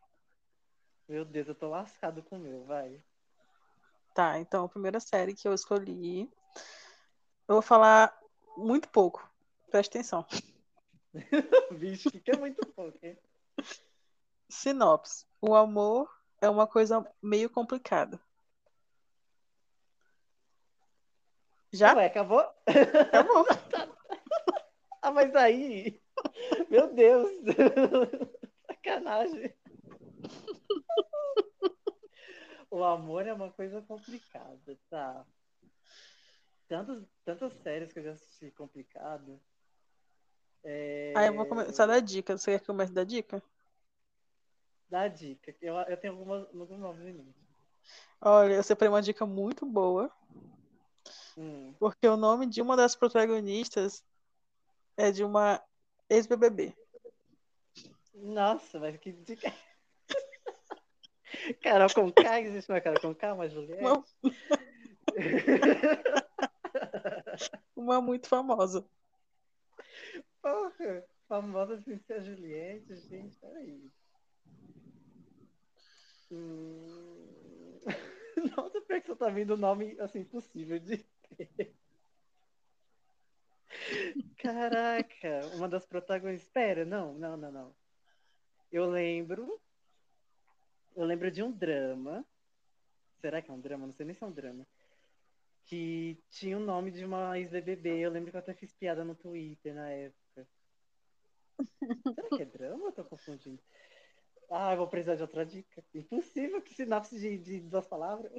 Meu 1.08 1.24
Deus, 1.24 1.48
eu 1.48 1.54
tô 1.54 1.70
lascado 1.70 2.24
com 2.24 2.38
o 2.38 2.40
meu, 2.40 2.64
vai. 2.66 3.00
Tá, 4.16 4.40
então 4.40 4.66
a 4.66 4.70
primeira 4.70 5.00
série 5.00 5.36
que 5.36 5.48
eu 5.48 5.54
escolhi. 5.54 6.32
Eu 7.48 7.56
vou 7.56 7.62
falar 7.62 8.18
muito 8.58 8.90
pouco. 8.90 9.30
Presta 9.70 10.00
atenção. 10.00 10.26
Vixe, 11.72 12.10
fica 12.10 12.38
muito 12.38 12.66
pouco, 12.74 12.98
hein? 13.04 13.18
Sinopse. 14.50 15.26
O 15.42 15.56
amor 15.56 16.10
é 16.42 16.50
uma 16.50 16.68
coisa 16.68 17.06
meio 17.22 17.50
complicada. 17.50 18.20
Já? 21.72 21.96
Ué, 21.96 22.06
acabou? 22.06 22.40
Acabou. 22.40 23.46
Ah, 25.02 25.12
mas 25.12 25.36
aí. 25.36 26.02
Meu 26.68 26.92
Deus. 26.92 27.30
Sacanagem. 28.66 29.54
O 32.72 32.84
amor 32.84 33.28
é 33.28 33.32
uma 33.32 33.52
coisa 33.52 33.84
complicada, 33.84 34.76
tá? 34.90 35.24
Tantas, 36.68 37.06
tantas 37.24 37.54
séries 37.62 37.94
que 37.94 38.00
eu 38.00 38.04
já 38.04 38.12
assisti 38.14 38.50
complicado. 38.50 39.40
É... 40.66 41.14
Aí 41.16 41.28
eu 41.28 41.34
vou 41.34 41.46
começar 41.46 41.84
a 41.84 41.88
dar 41.88 42.00
dica. 42.00 42.38
Você 42.38 42.52
quer 42.52 42.60
que 42.60 42.64
eu 42.64 42.74
comece 42.74 42.92
a 42.92 42.96
dar 42.96 43.06
dica? 43.06 43.42
Dá 44.90 45.08
dica. 45.08 45.56
Eu, 45.62 45.76
eu 45.76 45.98
tenho 45.98 46.14
algumas, 46.14 46.48
alguns 46.48 46.80
nomes 46.80 47.06
em 47.06 47.14
mente. 47.14 47.36
Olha, 48.20 48.56
eu 48.56 48.64
separei 48.64 48.90
uma 48.90 49.02
dica 49.02 49.26
muito 49.26 49.66
boa, 49.66 50.12
Hum. 51.38 51.74
porque 51.78 52.08
o 52.08 52.18
nome 52.18 52.48
de 52.48 52.62
uma 52.62 52.76
das 52.76 52.96
protagonistas 52.96 54.04
é 54.98 55.12
de 55.12 55.24
uma 55.24 55.62
ex-BBB. 56.10 56.76
Nossa, 58.14 58.80
mas 58.80 58.98
que 58.98 59.12
dica. 59.12 59.54
Carol 61.62 61.94
com 61.94 62.12
K, 62.12 62.42
existe 62.42 62.72
uma 62.72 62.82
Carol 62.82 63.02
com 63.02 63.14
K, 63.14 63.34
uma 63.34 63.50
Juliette? 63.50 63.84
Uma, 63.84 64.04
uma 67.76 68.02
muito 68.02 68.28
famosa. 68.28 68.86
Porra, 70.46 71.04
famosa 71.28 71.82
sem 71.82 71.98
ser 71.98 72.14
a 72.14 72.20
Juliette, 72.20 72.96
gente, 72.98 73.36
peraí. 73.40 73.92
Hum... 76.32 77.80
Nossa, 78.56 78.80
pior 78.82 79.02
que 79.02 79.08
você 79.08 79.16
tá 79.16 79.30
vendo 79.30 79.56
o 79.56 79.58
nome, 79.58 80.00
assim, 80.00 80.20
impossível 80.20 80.78
de 80.78 81.04
ter. 81.36 81.74
Caraca, 84.38 85.48
uma 85.56 85.68
das 85.68 85.84
protagonistas. 85.88 86.48
Espera, 86.48 86.86
não, 86.86 87.16
não, 87.16 87.36
não, 87.36 87.52
não. 87.52 87.76
Eu 88.72 88.86
lembro. 88.86 89.60
Eu 90.96 91.06
lembro 91.06 91.32
de 91.32 91.42
um 91.42 91.52
drama. 91.52 92.24
Será 93.20 93.42
que 93.42 93.50
é 93.50 93.54
um 93.54 93.60
drama? 93.60 93.88
Não 93.88 93.94
sei 93.94 94.06
nem 94.06 94.14
se 94.14 94.24
é 94.24 94.28
um 94.28 94.32
drama. 94.32 94.68
Que 95.64 96.24
tinha 96.30 96.56
o 96.56 96.60
nome 96.60 96.92
de 96.92 97.04
uma 97.04 97.36
ex-BBB. 97.36 97.98
Eu 97.98 98.12
lembro 98.12 98.30
que 98.30 98.38
eu 98.38 98.42
até 98.42 98.54
fiz 98.54 98.72
piada 98.74 99.04
no 99.04 99.16
Twitter 99.16 99.74
na 99.74 99.90
época. 99.90 100.25
Será 102.16 102.30
que 102.30 102.42
é 102.42 102.46
drama 102.46 102.86
eu 102.86 102.92
tô 102.92 103.04
confundindo? 103.04 103.62
Ah, 104.50 104.74
eu 104.74 104.78
vou 104.78 104.88
precisar 104.88 105.16
de 105.16 105.22
outra 105.22 105.46
dica. 105.46 105.84
Impossível 105.94 106.62
que 106.62 106.74
sinapse 106.74 107.20
de, 107.20 107.38
de 107.38 107.60
duas 107.62 107.88
palavras. 107.88 108.32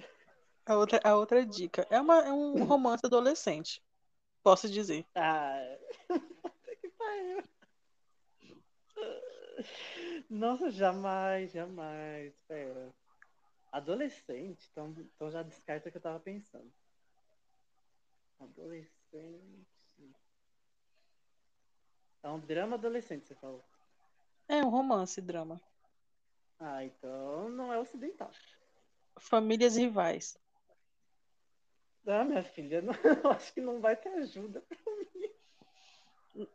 A 0.64 0.76
outra, 0.76 1.00
a 1.04 1.16
outra 1.16 1.44
dica 1.44 1.86
é, 1.90 2.00
uma, 2.00 2.26
é 2.26 2.32
um 2.32 2.64
romance 2.64 3.04
adolescente. 3.04 3.82
Posso 4.42 4.68
dizer. 4.68 5.06
Ah, 5.14 5.60
puta 6.08 6.76
que 6.80 6.88
pariu. 6.90 7.42
Nossa, 10.30 10.70
jamais, 10.70 11.52
jamais. 11.52 12.34
Pera. 12.48 12.94
Adolescente, 13.72 14.68
então, 14.70 14.94
então 14.98 15.30
já 15.30 15.42
descarta 15.42 15.88
o 15.88 15.92
que 15.92 15.98
eu 15.98 16.02
tava 16.02 16.20
pensando. 16.20 16.72
Adolescente. 18.40 19.75
É 22.26 22.28
um 22.28 22.40
drama 22.40 22.74
adolescente, 22.74 23.28
você 23.28 23.36
falou. 23.36 23.64
É 24.48 24.56
um 24.56 24.68
romance, 24.68 25.22
drama. 25.22 25.60
Ah, 26.58 26.84
então 26.84 27.48
não 27.50 27.72
é 27.72 27.78
ocidental. 27.78 28.32
Famílias 29.16 29.76
rivais. 29.76 30.36
Ah, 32.04 32.24
minha 32.24 32.42
filha, 32.42 32.82
não, 32.82 32.92
eu 32.94 33.30
acho 33.30 33.54
que 33.54 33.60
não 33.60 33.80
vai 33.80 33.94
ter 33.94 34.08
ajuda. 34.08 34.60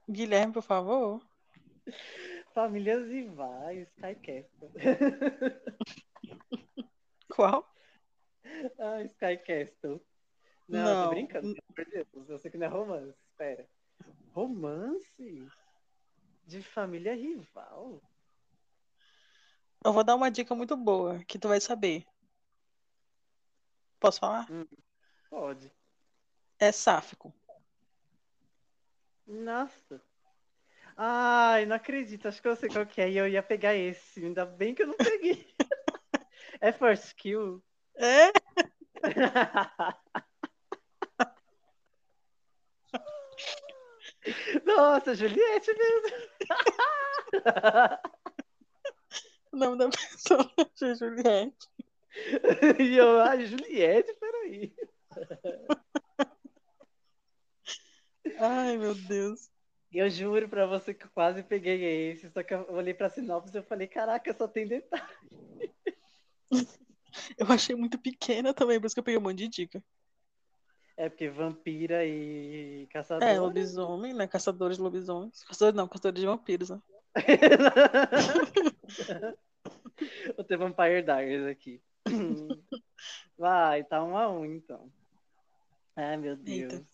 Guilherme, 0.09 0.51
por 0.51 0.61
favor. 0.61 1.25
Famílias 2.53 3.07
rivais, 3.07 3.87
Sky 3.91 4.15
Castle. 4.15 4.71
Qual? 7.33 7.73
Ah, 8.77 9.01
Sky 9.03 9.37
Castle. 9.37 10.05
Não, 10.67 10.83
Não. 10.83 11.03
tô 11.05 11.09
brincando, 11.11 11.53
pelo 11.53 11.63
amor 11.69 11.85
de 11.85 11.91
Deus. 12.11 12.29
Eu 12.29 12.39
sei 12.39 12.51
que 12.51 12.57
não 12.57 12.67
é 12.67 12.69
romance. 12.69 13.17
Espera. 13.29 13.65
Romance? 14.33 15.47
De 16.45 16.61
família 16.61 17.15
rival? 17.15 18.01
Eu 19.83 19.93
vou 19.93 20.03
dar 20.03 20.15
uma 20.15 20.29
dica 20.29 20.53
muito 20.53 20.75
boa 20.77 21.23
que 21.25 21.39
tu 21.39 21.47
vai 21.47 21.59
saber. 21.59 22.05
Posso 23.99 24.19
falar? 24.19 24.47
Pode. 25.29 25.71
É 26.59 26.71
sáfico. 26.71 27.33
Nossa. 29.25 30.01
Ai, 30.95 31.65
não 31.65 31.75
acredito. 31.75 32.27
Acho 32.27 32.41
que 32.41 32.47
eu 32.47 32.55
sei 32.55 32.69
qual 32.69 32.85
que 32.85 33.01
é. 33.01 33.09
E 33.09 33.17
eu 33.17 33.27
ia 33.27 33.41
pegar 33.41 33.75
esse. 33.75 34.23
Ainda 34.23 34.45
bem 34.45 34.75
que 34.75 34.83
eu 34.83 34.87
não 34.87 34.97
peguei. 34.97 35.47
é 36.61 36.71
First 36.71 37.15
Kill? 37.15 37.63
É? 37.95 38.31
Nossa, 44.65 45.15
Juliette 45.15 45.73
mesmo. 45.73 46.17
O 49.51 49.57
nome 49.57 49.77
da 49.77 49.89
pessoa 49.89 50.51
é 50.81 50.95
Juliette. 50.95 51.67
e 52.79 52.97
eu, 52.97 53.19
ah, 53.21 53.37
Juliette, 53.37 54.13
peraí. 54.19 54.73
Ai, 58.37 58.77
meu 58.77 58.93
Deus. 58.93 59.49
Eu 59.93 60.09
juro 60.09 60.47
pra 60.47 60.65
você 60.65 60.93
que 60.93 61.05
eu 61.05 61.09
quase 61.13 61.43
peguei 61.43 62.11
esse, 62.11 62.29
só 62.29 62.43
que 62.43 62.53
eu 62.53 62.65
olhei 62.69 62.93
pra 62.93 63.09
sinopse 63.09 63.53
e 63.53 63.59
eu 63.59 63.63
falei, 63.63 63.87
caraca, 63.87 64.33
só 64.33 64.47
tem 64.47 64.67
detalhe. 64.67 65.03
Eu 67.37 67.47
achei 67.49 67.75
muito 67.75 67.97
pequena 67.97 68.53
também, 68.53 68.79
por 68.79 68.87
isso 68.87 68.95
que 68.95 68.99
eu 68.99 69.03
peguei 69.03 69.17
um 69.17 69.23
monte 69.23 69.39
de 69.39 69.49
dica. 69.49 69.83
É 70.97 71.09
porque 71.09 71.29
vampira 71.29 72.05
e 72.05 72.87
caçador. 72.91 73.27
É, 73.27 73.39
lobisomem, 73.39 74.13
né? 74.13 74.27
Caçadores 74.27 74.77
de 74.77 74.83
lobisomens. 74.83 75.43
Caçadores 75.43 75.75
não, 75.75 75.87
caçadores 75.87 76.19
de 76.19 76.27
vampiros, 76.27 76.69
né? 76.69 76.79
Vou 80.35 80.45
ter 80.45 80.57
Vampire 80.57 81.03
Diaries 81.03 81.45
aqui. 81.45 81.81
Vai, 83.37 83.83
tá 83.83 84.03
um 84.03 84.17
a 84.17 84.27
um, 84.29 84.45
então. 84.45 84.91
Ai, 85.95 86.17
meu 86.17 86.35
Deus. 86.35 86.73
Eita. 86.73 86.85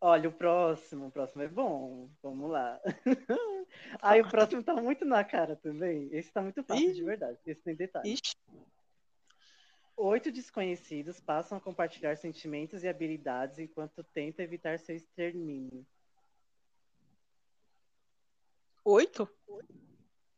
Olha, 0.00 0.28
o 0.30 0.32
próximo, 0.32 1.08
o 1.08 1.10
próximo 1.10 1.42
é 1.42 1.48
bom. 1.48 2.08
Vamos 2.22 2.50
lá. 2.50 2.80
Ai, 4.00 4.22
o 4.22 4.28
próximo 4.28 4.62
tá 4.62 4.74
muito 4.74 5.04
na 5.04 5.22
cara 5.22 5.56
também. 5.56 6.08
Esse 6.10 6.32
tá 6.32 6.40
muito 6.40 6.64
fácil, 6.64 6.90
Ih. 6.90 6.94
de 6.94 7.04
verdade. 7.04 7.38
Esse 7.44 7.62
tem 7.62 7.74
detalhes. 7.74 8.14
Ixi, 8.14 8.34
Oito 10.02 10.32
desconhecidos 10.32 11.20
passam 11.20 11.58
a 11.58 11.60
compartilhar 11.60 12.16
sentimentos 12.16 12.82
e 12.82 12.88
habilidades 12.88 13.58
enquanto 13.58 14.02
tentam 14.02 14.42
evitar 14.42 14.78
seu 14.78 14.96
extermínio. 14.96 15.86
oito? 18.82 19.28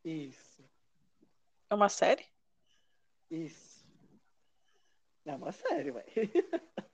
Isso, 0.03 0.65
É 1.69 1.75
uma 1.75 1.87
série? 1.87 2.25
isso. 3.31 3.87
É 5.25 5.33
uma 5.33 5.53
série, 5.53 5.91
ué. 5.91 6.03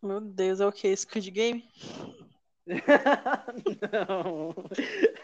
Meu 0.00 0.20
Deus, 0.20 0.60
é 0.60 0.66
o 0.66 0.70
que? 0.70 0.96
Squid 0.96 1.28
Game? 1.32 1.68
Não. 3.92 4.54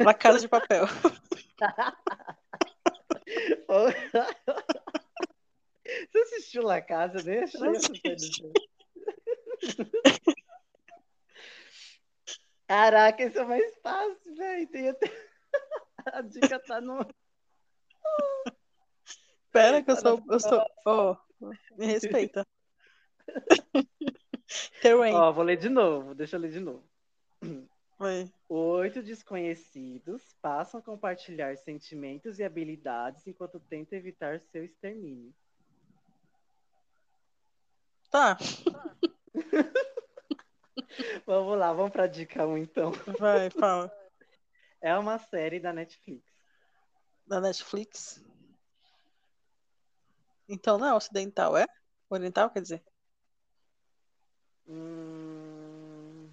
La 0.04 0.14
Casa 0.14 0.40
de 0.40 0.48
Papel. 0.48 0.86
Você 6.20 6.36
assistiu 6.36 6.62
La 6.62 6.82
Casa? 6.82 7.22
Deixa 7.22 7.58
assisti. 7.70 8.52
Caraca, 12.66 13.22
esse 13.22 13.38
é 13.38 13.44
mais 13.44 13.76
fácil, 13.82 14.34
velho. 14.36 14.68
Tem 14.68 14.88
até... 14.90 15.06
A 16.12 16.22
dica 16.22 16.58
tá 16.60 16.80
no. 16.80 17.06
Pera 19.52 19.82
que 19.82 19.90
eu 19.90 19.96
sou. 19.96 20.22
Eu 20.30 20.40
sou. 20.40 20.64
Ó, 20.86 21.16
me 21.76 21.86
respeita. 21.86 22.46
Terrain. 24.80 25.12
Ó, 25.12 25.32
vou 25.32 25.44
ler 25.44 25.56
de 25.56 25.68
novo. 25.68 26.14
Deixa 26.14 26.36
eu 26.36 26.40
ler 26.40 26.50
de 26.50 26.60
novo. 26.60 26.82
Vai. 27.98 28.32
Oito 28.48 29.02
desconhecidos 29.02 30.34
passam 30.40 30.80
a 30.80 30.82
compartilhar 30.82 31.56
sentimentos 31.58 32.38
e 32.38 32.44
habilidades 32.44 33.26
enquanto 33.26 33.60
tentam 33.60 33.98
evitar 33.98 34.40
seu 34.40 34.64
extermínio. 34.64 35.34
Tá, 38.10 38.36
Vamos 41.24 41.56
lá, 41.56 41.72
vamos 41.72 41.92
pra 41.92 42.08
dica 42.08 42.44
1 42.46 42.58
então. 42.58 42.92
vai, 43.18 43.48
fala. 43.50 43.90
É 44.80 44.96
uma 44.98 45.18
série 45.18 45.58
da 45.60 45.72
Netflix. 45.72 46.24
Da 47.26 47.40
Netflix. 47.40 48.22
Então 50.48 50.78
não 50.78 50.86
é 50.88 50.94
ocidental, 50.94 51.56
é? 51.56 51.66
Oriental, 52.08 52.50
quer 52.50 52.62
dizer? 52.62 52.82
Hum... 54.66 56.32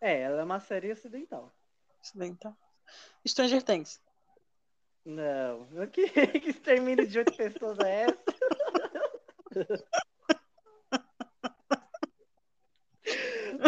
É, 0.00 0.20
ela 0.20 0.42
é 0.42 0.44
uma 0.44 0.60
série 0.60 0.92
ocidental. 0.92 1.52
Ocidental. 2.00 2.56
Stranger 3.26 3.62
Things. 3.62 4.00
Não. 5.04 5.66
Que, 5.90 6.08
que 6.08 6.50
extermínio 6.50 7.08
de 7.08 7.18
oito 7.18 7.36
pessoas 7.36 7.76
é 7.80 8.04
essa? 8.04 8.24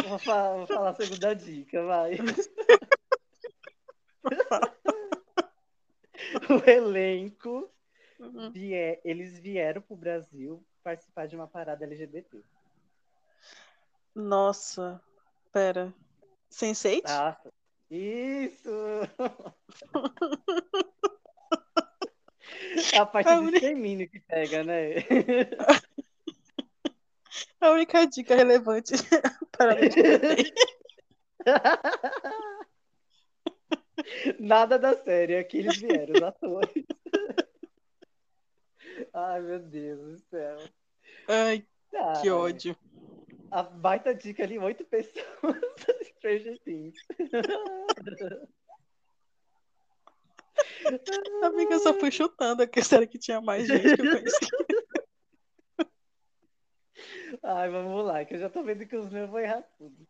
Vou 0.09 0.19
falar, 0.19 0.57
vou 0.57 0.67
falar 0.67 0.91
a 0.91 0.95
segunda 0.95 1.35
dica, 1.35 1.85
vai. 1.85 2.13
O 6.49 6.71
elenco, 6.71 7.71
Uhum. 8.19 8.51
vie- 8.51 8.99
eles 9.05 9.39
vieram 9.39 9.83
pro 9.83 9.97
Brasil 9.97 10.65
participar 10.83 11.27
de 11.27 11.37
uma 11.37 11.47
parada 11.49 11.85
LGBT. 11.85 12.43
Nossa, 14.15 15.01
pera. 15.53 15.93
Sense8? 16.51 17.03
Nossa, 17.05 17.53
isso! 17.91 18.71
É 22.93 22.99
a 22.99 23.07
parte 23.07 23.29
A 23.29 23.37
do 23.37 23.43
única- 23.43 23.57
extermínio 23.57 24.09
que 24.09 24.21
pega, 24.21 24.63
né? 24.65 24.95
A 27.61 27.71
única 27.71 28.05
dica 28.07 28.35
relevante. 28.37 28.93
Nada 34.38 34.79
da 34.79 34.95
série, 34.97 35.37
aqui 35.37 35.59
eles 35.59 35.77
vieram, 35.77 36.14
os 36.14 36.23
atores. 36.23 36.85
Ai, 39.12 39.40
meu 39.40 39.59
Deus 39.61 40.01
do 40.01 40.19
céu. 40.31 40.59
Ai, 41.29 41.67
Ah, 41.95 42.21
que 42.21 42.31
ódio. 42.31 42.77
A 43.51 43.62
baita 43.62 44.14
dica 44.14 44.43
ali, 44.43 44.59
oito 44.59 44.85
pessoas. 44.85 45.25
Stranger 46.19 46.59
Things. 46.61 46.99
Amiga, 51.43 51.75
eu 51.75 51.79
só 51.81 51.95
fui 51.95 52.11
chutando 52.11 52.62
a 52.62 52.67
questão 52.67 53.07
que 53.07 53.19
tinha 53.19 53.40
mais 53.40 53.67
gente 53.67 53.95
que 53.97 54.03
eu 54.03 54.11
conheci. 54.11 54.47
Ai, 57.42 57.70
vamos 57.70 58.05
lá, 58.05 58.25
que 58.25 58.35
eu 58.35 58.38
já 58.38 58.49
tô 58.49 58.62
vendo 58.62 58.87
que 58.87 58.97
os 58.97 59.11
meus 59.11 59.31
vão 59.31 59.40
errar 59.40 59.62
tudo. 59.79 60.07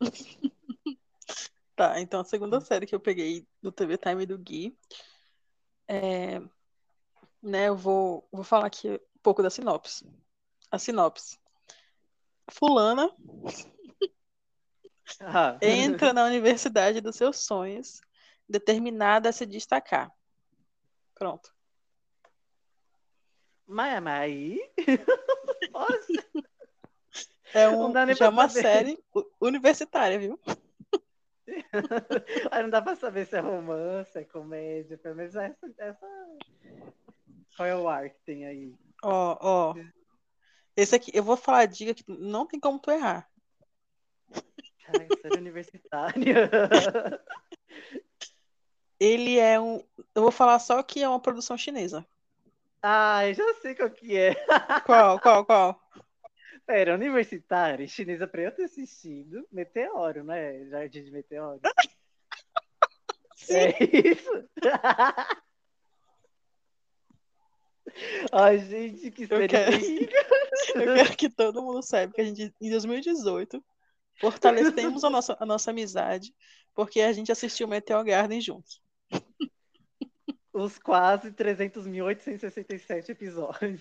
Tá, 1.76 2.00
então 2.00 2.20
a 2.20 2.24
segunda 2.24 2.60
série 2.60 2.86
que 2.86 2.94
eu 2.94 3.00
peguei 3.00 3.44
do 3.60 3.72
TV 3.72 3.98
Time 3.98 4.24
do 4.24 4.38
Gui 4.38 4.78
é, 5.88 6.40
né, 7.42 7.68
eu 7.68 7.76
vou, 7.76 8.26
vou 8.30 8.44
falar 8.44 8.66
aqui 8.66 8.92
um 8.92 9.20
pouco 9.20 9.42
da 9.42 9.50
sinopse. 9.50 10.06
A 10.70 10.78
sinopse. 10.78 11.38
Fulana 12.48 13.10
Ah. 15.20 15.58
entra 15.60 16.12
na 16.12 16.24
universidade 16.24 17.00
dos 17.00 17.16
seus 17.16 17.44
sonhos, 17.44 18.00
determinada 18.48 19.28
a 19.28 19.32
se 19.32 19.44
destacar. 19.44 20.10
Pronto. 21.14 21.54
Mas, 23.66 24.02
mas 24.02 24.20
aí. 24.20 24.72
Nossa, 25.72 26.26
É, 27.54 27.68
um, 27.68 27.92
já 28.14 28.26
é 28.26 28.28
uma 28.28 28.48
saber. 28.48 28.62
série 28.62 29.04
universitária, 29.40 30.18
viu? 30.18 30.38
aí 32.50 32.62
não 32.62 32.70
dá 32.70 32.82
pra 32.82 32.96
saber 32.96 33.26
se 33.26 33.36
é 33.36 33.40
romance, 33.40 34.18
é 34.18 34.24
comédia, 34.24 34.98
pelo 34.98 35.14
menos 35.14 35.36
essa. 35.36 35.72
essa... 35.78 36.06
Qual 37.56 37.68
é 37.68 37.76
o 37.76 37.88
ar 37.88 38.10
que 38.10 38.18
tem 38.26 38.44
aí? 38.44 38.74
Ó, 39.04 39.38
ó. 39.40 39.74
Esse 40.76 40.96
aqui, 40.96 41.12
eu 41.14 41.22
vou 41.22 41.36
falar 41.36 41.60
a 41.60 41.66
dica 41.66 41.94
que 41.94 42.02
não 42.08 42.44
tem 42.44 42.58
como 42.58 42.80
tu 42.80 42.90
errar. 42.90 43.30
Caralho, 44.84 45.20
série 45.22 45.38
universitária. 45.38 46.50
Ele 48.98 49.38
é 49.38 49.60
um. 49.60 49.84
Eu 50.14 50.22
vou 50.22 50.32
falar 50.32 50.58
só 50.58 50.82
que 50.82 51.02
é 51.02 51.08
uma 51.08 51.20
produção 51.20 51.56
chinesa. 51.56 52.04
Ai, 52.82 53.32
já 53.34 53.54
sei 53.62 53.74
qual 53.74 53.90
que 53.90 54.16
é. 54.16 54.34
Qual, 54.84 55.20
qual, 55.20 55.44
qual? 55.44 55.80
Era 56.66 56.94
universitária, 56.94 57.86
chinesa 57.86 58.26
pra 58.26 58.42
eu 58.42 58.52
ter 58.52 58.64
assistido. 58.64 59.46
Meteoro, 59.52 60.24
né? 60.24 60.64
Jardim 60.66 61.04
de 61.04 61.10
Meteoro. 61.10 61.60
Sim. 63.36 63.54
É 63.54 63.76
isso. 64.08 64.48
Ai, 68.32 68.58
gente, 68.58 69.10
que 69.10 69.26
série 69.26 69.48
quero. 69.48 69.76
Eu 70.74 70.94
quero 70.94 71.16
que 71.16 71.28
todo 71.28 71.62
mundo 71.62 71.82
saiba 71.82 72.12
que 72.12 72.20
a 72.20 72.24
gente, 72.24 72.52
em 72.60 72.70
2018, 72.70 73.62
fortalecemos 74.20 75.04
a 75.04 75.10
nossa, 75.10 75.36
a 75.38 75.46
nossa 75.46 75.70
amizade, 75.70 76.34
porque 76.74 77.00
a 77.00 77.12
gente 77.12 77.30
assistiu 77.30 77.68
Meteor 77.68 78.04
Garden 78.04 78.40
juntos. 78.40 78.82
Os 80.52 80.78
quase 80.78 81.32
300.867 81.32 83.10
episódios. 83.10 83.80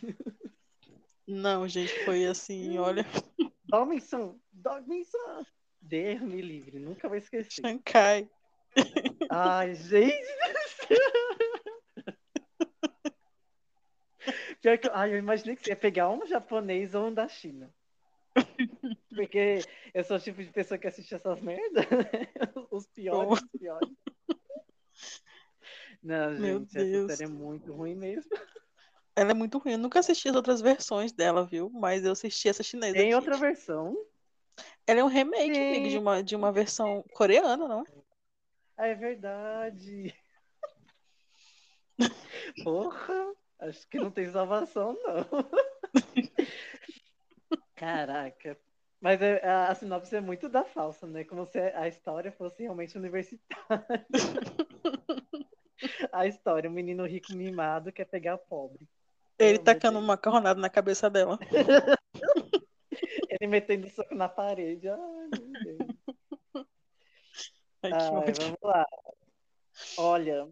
Não, 1.27 1.67
gente, 1.67 2.03
foi 2.03 2.25
assim, 2.25 2.77
olha, 2.77 3.05
Dorminson, 3.65 4.37
Dorminson. 4.51 5.45
Deus 5.81 6.21
me 6.21 6.41
livre, 6.41 6.79
nunca 6.79 7.07
vou 7.07 7.17
esquecer. 7.17 7.61
Shankai. 7.61 8.29
Ai, 9.29 9.75
gente. 9.75 10.27
Pior 14.61 14.77
que, 14.77 14.89
ai, 14.93 15.13
eu 15.13 15.17
imaginei 15.17 15.55
que 15.55 15.63
você 15.63 15.71
ia 15.71 15.75
pegar 15.75 16.09
um 16.09 16.25
japonês 16.25 16.95
ou 16.95 17.07
um 17.07 17.13
da 17.13 17.27
China. 17.27 17.73
Porque 19.13 19.59
eu 19.93 20.03
sou 20.03 20.17
o 20.17 20.19
tipo 20.19 20.41
de 20.41 20.49
pessoa 20.51 20.77
que 20.77 20.87
assiste 20.87 21.13
essas 21.13 21.39
merdas, 21.41 21.85
né? 21.89 22.27
Os 22.71 22.87
piores, 22.87 23.41
os 23.41 23.59
piores. 23.59 23.89
Não, 26.01 26.31
Meu 26.31 26.59
gente, 26.59 26.73
Deus. 26.73 27.11
essa 27.11 27.17
série 27.17 27.29
é 27.29 27.33
muito 27.33 27.73
ruim 27.73 27.95
mesmo. 27.95 28.31
Ela 29.15 29.31
é 29.31 29.33
muito 29.33 29.57
ruim. 29.57 29.73
Eu 29.73 29.79
nunca 29.79 29.99
assisti 29.99 30.29
as 30.29 30.35
outras 30.35 30.61
versões 30.61 31.11
dela, 31.11 31.45
viu? 31.45 31.69
Mas 31.69 32.03
eu 32.03 32.11
assisti 32.11 32.49
essa 32.49 32.63
chinesa 32.63 32.93
Tem 32.93 33.07
aqui. 33.07 33.15
outra 33.15 33.37
versão. 33.37 33.95
Ela 34.85 34.99
é 35.01 35.03
um 35.03 35.07
remake, 35.07 35.59
amigo, 35.59 35.89
de 35.89 35.97
uma, 35.97 36.23
de 36.23 36.35
uma 36.35 36.51
versão 36.51 37.03
coreana, 37.13 37.67
não 37.67 37.81
é? 37.81 37.83
Ah, 38.77 38.87
é 38.87 38.95
verdade. 38.95 40.13
Porra, 42.63 43.33
acho 43.59 43.87
que 43.87 43.99
não 43.99 44.11
tem 44.11 44.29
salvação, 44.31 44.97
não. 45.03 45.27
Caraca. 47.75 48.57
Mas 48.99 49.21
é- 49.21 49.45
a, 49.45 49.67
a 49.69 49.75
sinopse 49.75 50.15
é 50.15 50.21
muito 50.21 50.49
da 50.49 50.63
falsa, 50.63 51.05
né? 51.05 51.23
Como 51.23 51.45
se 51.45 51.59
a 51.59 51.87
história 51.87 52.31
fosse 52.31 52.63
realmente 52.63 52.97
universitária. 52.97 54.07
A 56.13 56.25
história, 56.25 56.69
um 56.69 56.73
menino 56.73 57.05
rico 57.05 57.33
mimado 57.33 57.91
quer 57.91 58.05
pegar 58.05 58.37
pobre. 58.37 58.87
Ele 59.39 59.59
tacando 59.59 59.99
uma 59.99 60.07
macarronada 60.07 60.59
na 60.59 60.69
cabeça 60.69 61.09
dela. 61.09 61.37
Ele 63.29 63.47
metendo 63.47 63.89
soco 63.89 64.13
na 64.13 64.29
parede. 64.29 64.87
Ai, 64.87 64.97
meu 64.97 65.61
Deus. 65.63 65.89
Ai, 67.81 67.91
Ai, 67.91 68.33
vamos 68.33 68.57
lá. 68.61 68.85
Olha, 69.97 70.47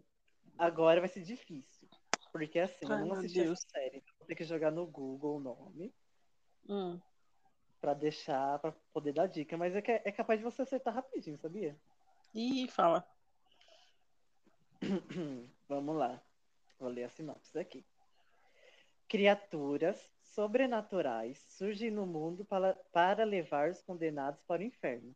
agora 0.58 1.00
vai 1.00 1.08
ser 1.08 1.22
difícil. 1.22 1.88
Porque 2.32 2.58
assim, 2.58 2.84
eu 2.84 2.92
Ai, 2.92 2.98
não 3.00 3.06
meu 3.08 3.16
assisti 3.18 3.38
Deus. 3.42 3.58
essa 3.60 3.68
série. 3.70 3.98
então 3.98 4.14
Vou 4.18 4.26
ter 4.26 4.34
que 4.34 4.44
jogar 4.44 4.70
no 4.70 4.86
Google 4.86 5.36
o 5.36 5.40
nome 5.40 5.94
Hum. 6.68 7.00
pra 7.80 7.94
deixar, 7.94 8.58
pra 8.58 8.72
poder 8.92 9.12
dar 9.12 9.26
dica. 9.26 9.56
Mas 9.56 9.74
é, 9.74 9.82
que 9.82 9.90
é 9.92 10.12
capaz 10.12 10.38
de 10.40 10.44
você 10.44 10.62
acertar 10.62 10.94
rapidinho, 10.94 11.38
sabia? 11.38 11.76
Ih, 12.34 12.68
fala. 12.68 13.06
Vamos 15.68 15.96
lá. 15.96 16.20
Vou 16.78 16.88
ler 16.88 17.04
a 17.04 17.08
sinopse 17.08 17.58
aqui. 17.58 17.84
Criaturas 19.12 20.10
sobrenaturais 20.22 21.44
surgem 21.46 21.90
no 21.90 22.06
mundo 22.06 22.46
para, 22.46 22.72
para 22.90 23.24
levar 23.24 23.68
os 23.68 23.82
condenados 23.82 24.42
para 24.44 24.62
o 24.62 24.64
inferno. 24.64 25.14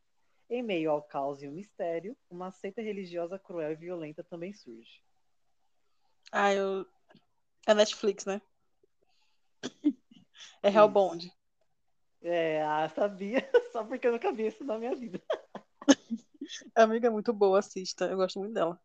Em 0.51 0.63
meio 0.63 0.91
ao 0.91 1.01
caos 1.03 1.43
e 1.43 1.49
o 1.49 1.51
mistério, 1.51 2.15
uma 2.29 2.51
seita 2.51 2.83
religiosa 2.83 3.39
cruel 3.39 3.73
e 3.73 3.75
violenta 3.75 4.23
também 4.23 4.53
surge. 4.53 5.03
Ah, 6.31 6.53
eu. 6.53 6.87
É 7.67 7.73
Netflix, 7.73 8.27
né? 8.27 8.43
É. 10.63 10.69
Hellbound. 10.69 11.33
É, 12.21 12.63
ah, 12.65 12.91
sabia, 12.91 13.49
só 13.73 13.83
porque 13.83 14.07
eu 14.09 14.13
nunca 14.13 14.31
vi 14.31 14.49
isso 14.49 14.63
na 14.63 14.79
minha 14.79 14.95
vida. 14.95 15.23
A 16.75 16.83
amiga 16.85 17.07
é 17.07 17.11
muito 17.11 17.33
boa, 17.33 17.61
assista. 17.61 18.05
Eu 18.05 18.19
gosto 18.19 18.41
muito 18.41 18.53
dela. 18.53 18.79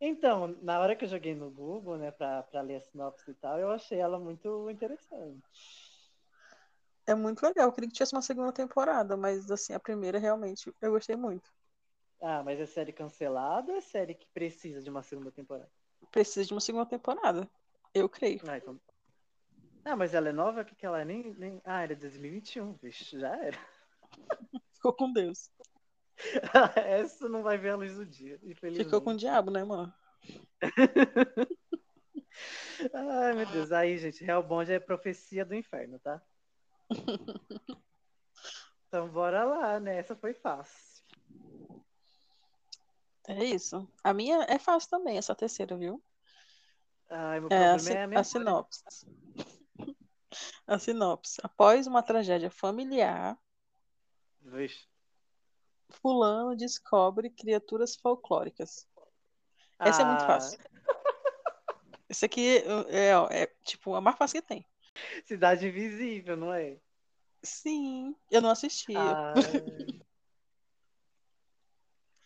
Então, 0.00 0.56
na 0.62 0.78
hora 0.78 0.94
que 0.94 1.04
eu 1.04 1.08
joguei 1.08 1.34
no 1.34 1.50
Google, 1.50 1.96
né, 1.96 2.10
pra, 2.12 2.42
pra 2.44 2.60
ler 2.60 2.76
a 2.76 2.80
sinopse 2.80 3.30
e 3.30 3.34
tal, 3.34 3.58
eu 3.58 3.70
achei 3.70 3.98
ela 3.98 4.18
muito 4.18 4.70
interessante. 4.70 5.42
É 7.06 7.14
muito 7.14 7.42
legal. 7.42 7.68
Eu 7.68 7.72
queria 7.72 7.88
que 7.88 7.94
tivesse 7.94 8.14
uma 8.14 8.22
segunda 8.22 8.52
temporada, 8.52 9.16
mas 9.16 9.50
assim, 9.50 9.72
a 9.72 9.80
primeira 9.80 10.18
realmente 10.18 10.72
eu 10.80 10.92
gostei 10.92 11.16
muito. 11.16 11.50
Ah, 12.20 12.42
mas 12.44 12.60
é 12.60 12.66
série 12.66 12.92
cancelada 12.92 13.72
ou 13.72 13.78
é 13.78 13.80
série 13.80 14.14
que 14.14 14.26
precisa 14.28 14.82
de 14.82 14.90
uma 14.90 15.02
segunda 15.02 15.32
temporada? 15.32 15.70
Precisa 16.12 16.46
de 16.46 16.52
uma 16.52 16.60
segunda 16.60 16.86
temporada. 16.86 17.48
Eu 17.94 18.08
creio. 18.08 18.40
Ah, 18.46 18.58
então... 18.58 18.78
ah 19.84 19.96
mas 19.96 20.14
ela 20.14 20.28
é 20.28 20.32
nova? 20.32 20.60
O 20.60 20.64
que, 20.64 20.74
que 20.74 20.86
ela 20.86 21.00
é? 21.00 21.04
Nem, 21.04 21.34
nem... 21.34 21.60
Ah, 21.64 21.86
de 21.86 21.94
2021, 21.94 22.74
vixe, 22.74 23.18
já 23.18 23.34
era. 23.36 23.58
Ficou 24.74 24.92
com 24.92 25.12
Deus. 25.12 25.50
Essa 26.76 27.28
não 27.28 27.42
vai 27.42 27.56
ver 27.58 27.70
a 27.70 27.76
luz 27.76 27.94
do 27.96 28.04
dia. 28.04 28.38
Ficou 28.74 29.00
com 29.00 29.10
o 29.10 29.16
diabo, 29.16 29.50
né, 29.50 29.64
mano? 29.64 29.92
Ai, 32.92 33.34
meu 33.34 33.46
Deus. 33.46 33.72
Aí, 33.72 33.96
gente, 33.98 34.24
Hellbound 34.24 34.70
é 34.72 34.78
profecia 34.80 35.44
do 35.44 35.54
inferno, 35.54 35.98
tá? 35.98 36.20
Então, 38.88 39.06
bora 39.10 39.44
lá, 39.44 39.78
né? 39.78 39.98
Essa 39.98 40.16
foi 40.16 40.32
fácil. 40.32 41.04
É 43.28 43.44
isso. 43.44 43.86
A 44.02 44.14
minha 44.14 44.44
é 44.48 44.58
fácil 44.58 44.88
também, 44.88 45.18
essa 45.18 45.34
terceira, 45.34 45.76
viu? 45.76 46.02
Ai, 47.10 47.38
meu 47.38 47.50
É 47.50 47.56
a, 47.56 47.78
problema 47.78 47.80
si- 47.80 47.92
é 47.92 47.96
a 47.96 48.04
a 48.04 48.06
memória. 48.06 48.24
sinopse. 48.24 48.82
A 50.66 50.78
sinopse. 50.78 51.38
Após 51.42 51.86
uma 51.86 52.02
tragédia 52.02 52.50
familiar, 52.50 53.38
Vixe. 54.40 54.87
Fulano 55.90 56.56
descobre 56.56 57.30
criaturas 57.30 57.96
folclóricas. 57.96 58.86
Essa 59.78 60.02
é 60.02 60.04
muito 60.04 60.24
Ah, 60.24 60.26
fácil. 60.26 60.58
Esse 62.08 62.24
aqui 62.24 62.58
é, 62.88 63.10
é, 63.10 63.42
é, 63.42 63.46
tipo 63.62 63.94
a 63.94 64.00
mais 64.00 64.16
fácil 64.16 64.40
que 64.40 64.48
tem. 64.48 64.66
Cidade 65.24 65.68
Invisível, 65.68 66.36
não 66.36 66.52
é? 66.52 66.78
Sim, 67.42 68.16
eu 68.30 68.40
não 68.40 68.50
assisti. 68.50 68.96
Ah, 68.96 69.34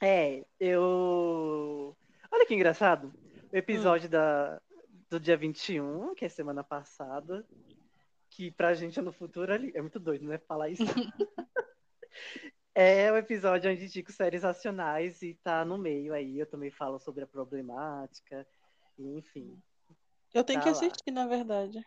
é, 0.01 0.44
eu. 0.59 1.96
Olha 2.31 2.46
que 2.46 2.55
engraçado. 2.55 3.12
O 3.53 3.57
episódio 3.57 4.09
da, 4.09 4.61
do 5.11 5.20
dia 5.20 5.37
21, 5.37 6.14
que 6.14 6.25
é 6.25 6.29
semana 6.29 6.64
passada, 6.64 7.46
que 8.31 8.51
pra 8.51 8.72
gente 8.72 8.98
é 8.98 9.03
no 9.03 9.12
futuro 9.12 9.53
ali. 9.53 9.70
É 9.75 9.81
muito 9.81 10.01
doido, 10.01 10.27
né? 10.27 10.38
Falar 10.38 10.70
isso. 10.70 10.83
É 12.75 13.13
o 13.13 13.17
episódio 13.17 13.71
onde 13.71 13.85
indico 13.85 14.11
séries 14.13 14.43
nacionais 14.43 15.21
e 15.23 15.35
tá 15.35 15.65
no 15.65 15.77
meio 15.77 16.15
aí. 16.15 16.39
Eu 16.39 16.47
também 16.47 16.71
falo 16.71 16.99
sobre 16.99 17.23
a 17.25 17.27
problemática, 17.27 18.47
enfim. 18.99 19.61
Eu 20.33 20.43
tenho 20.43 20.59
Tá 20.61 20.65
que 20.65 20.71
lá. 20.71 20.77
assistir, 20.77 21.11
na 21.11 21.27
verdade. 21.27 21.85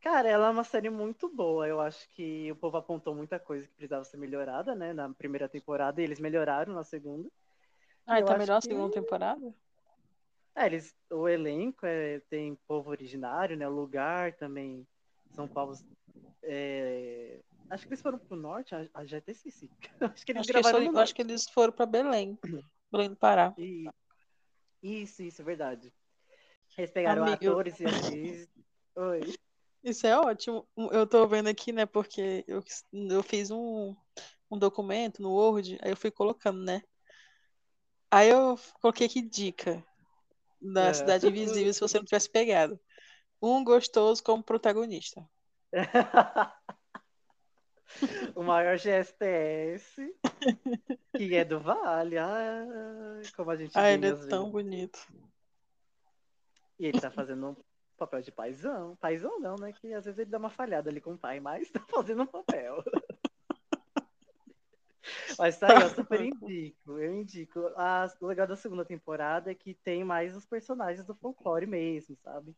Cara, 0.00 0.28
ela 0.28 0.46
é 0.46 0.50
uma 0.50 0.64
série 0.64 0.88
muito 0.88 1.28
boa. 1.28 1.66
Eu 1.66 1.80
acho 1.80 2.08
que 2.10 2.50
o 2.52 2.56
povo 2.56 2.76
apontou 2.76 3.14
muita 3.14 3.38
coisa 3.40 3.66
que 3.66 3.74
precisava 3.74 4.04
ser 4.04 4.16
melhorada, 4.16 4.74
né? 4.74 4.92
Na 4.92 5.10
primeira 5.12 5.48
temporada, 5.48 6.00
e 6.00 6.04
eles 6.04 6.20
melhoraram 6.20 6.72
na 6.72 6.84
segunda. 6.84 7.28
Ah, 8.06 8.20
Eu 8.20 8.26
tá 8.26 8.38
melhor 8.38 8.56
a 8.56 8.60
que- 8.60 8.68
segunda 8.68 8.92
temporada? 8.92 9.52
É, 10.54 10.66
eles, 10.66 10.94
o 11.10 11.28
elenco 11.28 11.84
é, 11.86 12.20
tem 12.30 12.54
povo 12.66 12.90
originário, 12.90 13.56
né? 13.56 13.68
O 13.68 13.72
lugar 13.74 14.32
também 14.34 14.86
são 15.32 15.46
povos. 15.46 15.84
é, 16.42 17.40
acho 17.70 17.84
que 17.86 17.88
eles 17.90 18.02
foram 18.02 18.18
pro 18.18 18.36
norte, 18.36 18.74
ah, 18.74 18.88
ah, 18.92 19.06
já 19.06 19.18
até 19.18 19.32
esqueci. 19.32 19.70
acho 20.00 20.26
que 20.26 20.32
eles 20.32 20.40
Acho 20.40 20.52
que, 20.52 20.52
eles 20.52 20.52
gravaram 20.52 20.78
foram, 20.80 20.92
no 20.92 20.98
acho 21.00 21.14
que 21.14 21.22
eles 21.22 21.48
foram 21.48 21.72
pra 21.72 21.86
Belém. 21.86 22.38
Belém 22.92 23.10
do 23.10 23.16
Pará. 23.16 23.54
E- 23.56 23.88
Isso, 24.82 25.22
isso, 25.22 25.40
é 25.40 25.44
verdade. 25.44 25.92
Eles 26.76 26.90
pegaram 26.90 27.22
Amigo, 27.22 27.50
atores 27.50 27.78
e 27.80 27.86
atrizes. 27.86 28.48
Oi. 28.96 29.20
Isso 29.82 30.06
é 30.06 30.18
ótimo. 30.18 30.68
Eu 30.92 31.06
tô 31.06 31.26
vendo 31.26 31.48
aqui, 31.48 31.72
né? 31.72 31.86
Porque 31.86 32.44
eu, 32.46 32.62
eu 32.92 33.22
fiz 33.22 33.50
um, 33.50 33.96
um 34.50 34.58
documento 34.58 35.22
no 35.22 35.32
Word, 35.32 35.78
aí 35.82 35.90
eu 35.90 35.96
fui 35.96 36.10
colocando, 36.10 36.62
né? 36.62 36.82
Aí 38.10 38.28
eu 38.28 38.58
coloquei 38.80 39.06
aqui 39.06 39.22
dica 39.22 39.84
da 40.60 40.88
É. 40.88 40.92
Cidade 40.92 41.28
Invisível 41.28 41.72
se 41.72 41.80
você 41.80 41.98
não 41.98 42.04
tivesse 42.04 42.28
pegado. 42.28 42.78
Um 43.40 43.64
gostoso 43.64 44.22
como 44.22 44.42
protagonista. 44.42 45.26
o 48.34 48.42
maior 48.42 48.76
GSTS, 48.76 50.14
que 51.16 51.34
é 51.34 51.44
do 51.44 51.60
Vale. 51.60 52.18
Ai, 52.18 53.22
como 53.36 53.50
a 53.50 53.56
gente 53.56 53.72
Ah, 53.76 53.90
ele 53.90 54.06
é 54.06 54.10
às 54.10 54.26
tão 54.26 54.50
vezes. 54.50 54.52
bonito. 54.52 55.08
E 56.78 56.86
ele 56.86 57.00
tá 57.00 57.10
fazendo 57.10 57.50
um 57.50 57.56
papel 57.96 58.22
de 58.22 58.32
paizão. 58.32 58.96
Paizão 58.96 59.38
não, 59.40 59.56
né? 59.56 59.72
Que 59.72 59.92
às 59.92 60.04
vezes 60.04 60.18
ele 60.18 60.30
dá 60.30 60.38
uma 60.38 60.50
falhada 60.50 60.88
ali 60.88 61.00
com 61.00 61.12
o 61.14 61.18
pai, 61.18 61.40
mas 61.40 61.70
tá 61.70 61.80
fazendo 61.88 62.22
um 62.22 62.26
papel. 62.26 62.82
Mas 65.38 65.58
tá 65.58 65.68
aí, 65.74 65.82
eu 65.82 65.88
super 65.90 66.20
indico. 66.20 66.98
Eu 66.98 67.14
indico. 67.14 67.66
A, 67.76 68.06
o 68.20 68.26
legal 68.26 68.46
da 68.46 68.56
segunda 68.56 68.84
temporada 68.84 69.50
é 69.50 69.54
que 69.54 69.74
tem 69.74 70.04
mais 70.04 70.36
os 70.36 70.44
personagens 70.44 71.06
do 71.06 71.14
folclore 71.14 71.66
mesmo, 71.66 72.16
sabe? 72.22 72.54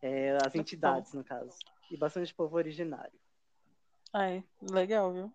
É, 0.00 0.38
as 0.44 0.54
entidades, 0.54 1.12
no 1.12 1.24
caso. 1.24 1.58
E 1.90 1.96
bastante 1.96 2.32
povo 2.32 2.56
originário. 2.56 3.18
Ai, 4.12 4.44
legal, 4.60 5.10
viu? 5.10 5.32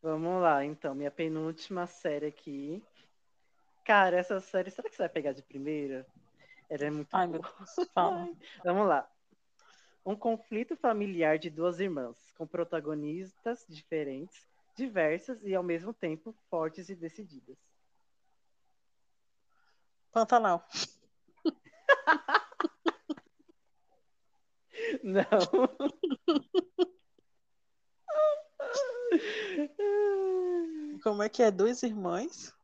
Vamos 0.00 0.40
lá, 0.40 0.64
então. 0.64 0.94
Minha 0.94 1.10
penúltima 1.10 1.86
série 1.86 2.26
aqui. 2.26 2.82
Cara, 3.84 4.16
essa 4.16 4.40
série, 4.40 4.70
será 4.70 4.88
que 4.88 4.96
você 4.96 5.02
vai 5.02 5.08
pegar 5.10 5.32
de 5.32 5.42
primeira? 5.42 6.06
Ela 6.70 6.84
é 6.84 6.90
muito 6.90 7.14
Ai, 7.14 7.26
meu 7.26 7.42
boa. 7.42 7.54
Ai, 7.94 8.36
Vamos 8.64 8.88
lá. 8.88 9.06
Um 10.04 10.16
conflito 10.16 10.76
familiar 10.76 11.38
de 11.38 11.50
duas 11.50 11.78
irmãs, 11.78 12.16
com 12.38 12.46
protagonistas 12.46 13.66
diferentes, 13.68 14.48
diversas 14.74 15.44
e 15.44 15.54
ao 15.54 15.62
mesmo 15.62 15.92
tempo 15.92 16.34
fortes 16.48 16.88
e 16.88 16.94
decididas. 16.96 17.58
Pantanal. 20.10 20.66
Não. 25.02 25.22
Como 31.02 31.22
é 31.22 31.28
que 31.28 31.42
é? 31.42 31.50
Duas 31.50 31.82
irmãs? 31.82 32.54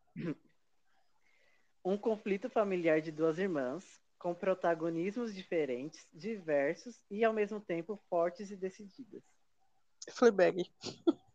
Um 1.85 1.97
conflito 1.97 2.49
familiar 2.49 3.01
de 3.01 3.11
duas 3.11 3.39
irmãs, 3.39 4.01
com 4.19 4.35
protagonismos 4.35 5.35
diferentes, 5.35 6.07
diversos 6.13 7.01
e 7.11 7.25
ao 7.25 7.33
mesmo 7.33 7.61
tempo 7.61 8.01
fortes 8.09 8.51
e 8.51 8.57
decididas. 8.57 9.23
Fleabag. 10.11 10.71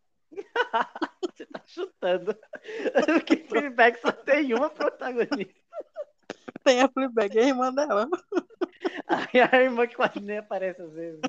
Você 1.33 1.45
tá 1.45 1.61
chutando. 1.65 2.37
Porque 3.05 3.37
Fleabag 3.37 3.99
só 3.99 4.11
tem 4.11 4.53
uma 4.53 4.69
protagonista. 4.69 5.53
Tem 6.63 6.81
a 6.81 6.89
Fleabag, 6.89 7.37
é 7.37 7.43
a 7.43 7.47
irmã 7.47 7.73
dela. 7.73 8.07
A 9.07 9.57
irmã 9.57 9.87
que 9.87 9.95
quase 9.95 10.19
nem 10.19 10.37
aparece 10.37 10.81
às 10.81 10.93
vezes. 10.93 11.21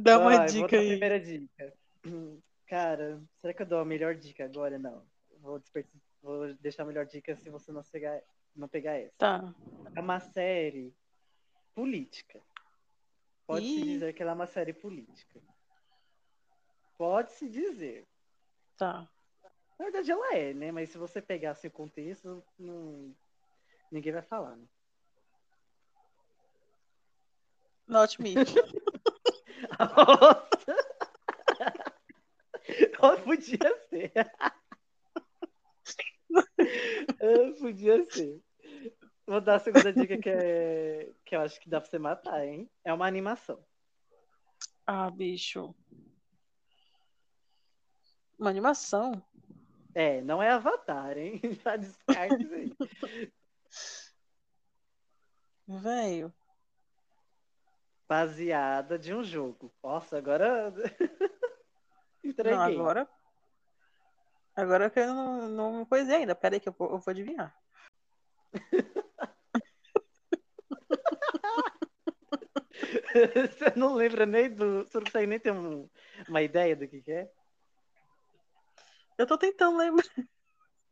Dá 0.00 0.18
uma 0.18 0.46
dica 0.46 0.78
aí. 0.78 0.90
primeira 0.90 1.18
dica. 1.18 1.74
Cara, 2.68 3.20
será 3.40 3.52
que 3.52 3.62
eu 3.62 3.66
dou 3.66 3.80
a 3.80 3.84
melhor 3.84 4.14
dica 4.14 4.44
agora? 4.44 4.78
Não. 4.78 5.04
Vou, 5.40 5.60
vou 6.22 6.54
deixar 6.54 6.84
a 6.84 6.86
melhor 6.86 7.04
dica 7.04 7.34
se 7.34 7.50
você 7.50 7.72
não 7.72 7.82
pegar, 7.82 8.22
não 8.54 8.68
pegar 8.68 8.96
essa. 8.96 9.14
Tá. 9.18 9.54
É 9.96 10.00
uma 10.00 10.20
série 10.20 10.94
política. 11.74 12.40
Pode-se 13.46 13.82
dizer 13.82 14.12
que 14.14 14.22
ela 14.22 14.32
é 14.32 14.34
uma 14.34 14.46
série 14.46 14.72
política. 14.72 15.40
Pode-se 16.96 17.48
dizer. 17.48 18.06
Tá. 18.76 19.08
Na 19.78 19.84
verdade, 19.84 20.10
ela 20.10 20.34
é, 20.34 20.52
né? 20.52 20.70
Mas 20.70 20.90
se 20.90 20.98
você 20.98 21.20
pegasse 21.20 21.66
o 21.66 21.70
contexto, 21.70 22.44
não... 22.58 23.14
ninguém 23.90 24.12
vai 24.12 24.22
falar, 24.22 24.56
né? 24.56 24.66
Not 27.86 28.20
me. 28.20 28.34
Oh, 33.00 33.16
podia 33.24 33.86
ser. 33.88 34.12
Ah, 37.20 37.52
podia 37.58 38.04
ser. 38.10 38.40
Vou 39.26 39.40
dar 39.40 39.56
a 39.56 39.58
segunda 39.58 39.92
dica 39.92 40.18
que, 40.18 40.28
é... 40.28 41.12
que 41.24 41.36
eu 41.36 41.40
acho 41.40 41.60
que 41.60 41.68
dá 41.68 41.80
pra 41.80 41.88
você 41.88 41.98
matar, 41.98 42.46
hein? 42.46 42.68
É 42.84 42.92
uma 42.92 43.06
animação. 43.06 43.64
Ah, 44.86 45.10
bicho. 45.10 45.74
Uma 48.38 48.50
animação? 48.50 49.22
É, 49.94 50.22
não 50.22 50.42
é 50.42 50.50
Avatar, 50.50 51.18
hein? 51.18 51.40
Já 51.64 51.76
descarta 51.76 52.36
isso 52.36 52.54
aí. 52.54 53.32
Velho. 55.66 56.32
Baseada 58.08 58.98
de 58.98 59.12
um 59.14 59.22
jogo. 59.22 59.72
Nossa, 59.82 60.16
agora. 60.16 60.72
Entreguei. 62.24 62.56
Não, 62.56 62.62
agora. 62.62 63.08
Agora 64.56 64.90
que 64.90 64.98
eu 64.98 65.06
não, 65.08 65.48
não 65.48 65.84
coisei 65.84 66.16
ainda. 66.16 66.34
Pera 66.34 66.56
aí 66.56 66.60
que 66.60 66.68
eu 66.68 66.72
vou, 66.72 66.90
eu 66.90 66.98
vou 66.98 67.10
adivinhar. 67.10 67.54
Você 73.12 73.72
não 73.76 73.94
lembra 73.94 74.24
nem 74.24 74.48
do. 74.50 74.84
Você 74.84 74.98
não 74.98 75.04
consegue 75.04 75.26
nem 75.26 75.38
ter 75.38 75.52
um- 75.52 75.88
uma 76.28 76.42
ideia 76.42 76.74
do 76.76 76.86
que, 76.88 77.02
que 77.02 77.12
é? 77.12 77.30
Eu 79.16 79.26
tô 79.26 79.36
tentando 79.36 79.76
lembrar. 79.76 80.04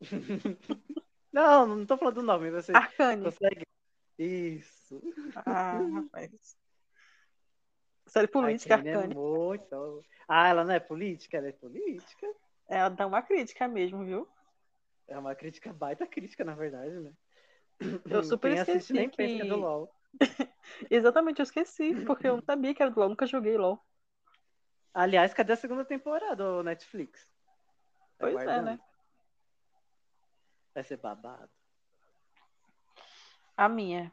Não, 1.32 1.66
não 1.66 1.84
tô 1.84 1.98
falando 1.98 2.14
do 2.14 2.22
nome. 2.22 2.50
Você 2.50 2.72
Arcane. 2.72 3.24
consegue. 3.24 3.66
Isso. 4.18 5.02
Ah, 5.44 5.80
rapaz. 5.94 6.56
Série 8.16 8.28
política, 8.28 8.76
Arcane 8.76 9.10
é 9.10 9.14
muito. 9.14 10.02
Ah, 10.26 10.48
ela 10.48 10.64
não 10.64 10.72
é 10.72 10.80
política? 10.80 11.36
Ela 11.36 11.48
é 11.48 11.52
política. 11.52 12.26
Ela 12.66 12.88
dá 12.88 13.06
uma 13.06 13.20
crítica 13.20 13.68
mesmo, 13.68 14.06
viu? 14.06 14.26
É 15.06 15.18
uma 15.18 15.34
crítica 15.34 15.70
baita 15.70 16.06
crítica, 16.06 16.42
na 16.42 16.54
verdade, 16.54 16.98
né? 16.98 17.12
Eu 18.08 18.22
super 18.22 18.52
Quem 18.52 18.58
assiste 18.58 18.76
esqueci 18.76 18.92
nem 18.94 19.10
pensa 19.10 19.36
que 19.36 19.42
é 19.42 19.44
que- 19.44 19.50
do 19.50 19.56
LOL. 19.56 19.94
Exatamente, 20.90 21.40
eu 21.40 21.44
esqueci, 21.44 21.94
porque 22.06 22.26
eu 22.26 22.36
não 22.36 22.42
sabia 22.42 22.74
que 22.74 22.82
era 22.82 22.90
do 22.90 22.98
LOL, 22.98 23.10
nunca 23.10 23.26
joguei 23.26 23.58
LOL. 23.58 23.78
Aliás, 24.94 25.34
cadê 25.34 25.52
a 25.52 25.56
segunda 25.56 25.84
temporada, 25.84 26.42
ô 26.42 26.62
Netflix? 26.62 27.28
Tá 28.18 28.30
Pois 28.30 28.40
é, 28.40 28.62
né? 28.62 28.80
Vai 30.74 30.84
ser 30.84 30.96
babado. 30.96 31.50
A 33.58 33.68
minha. 33.68 34.10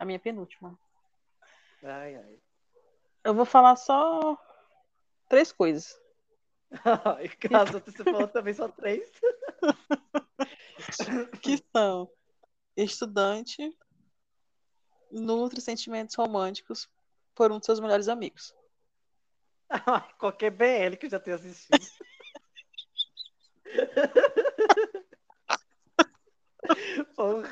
A 0.00 0.04
minha 0.04 0.18
penúltima. 0.18 0.76
Ai, 1.84 2.16
ai. 2.16 2.51
Eu 3.24 3.34
vou 3.34 3.44
falar 3.44 3.76
só 3.76 4.36
três 5.28 5.52
coisas. 5.52 6.00
Ai, 7.16 7.28
caso 7.28 7.80
você 7.80 8.04
falou 8.04 8.28
também 8.28 8.54
só 8.54 8.68
três. 8.68 9.10
Que 11.40 11.62
são 11.70 12.10
estudante, 12.76 13.78
nutre 15.10 15.60
sentimentos 15.60 16.16
românticos 16.16 16.90
por 17.34 17.52
um 17.52 17.58
de 17.58 17.66
seus 17.66 17.78
melhores 17.78 18.08
amigos. 18.08 18.54
Ai, 19.68 20.12
Qualquer 20.18 20.50
BL 20.50 20.96
que 20.96 21.04
eu 21.06 21.10
já 21.10 21.20
tenho 21.20 21.36
assistido. 21.36 21.78
Porra. 27.14 27.48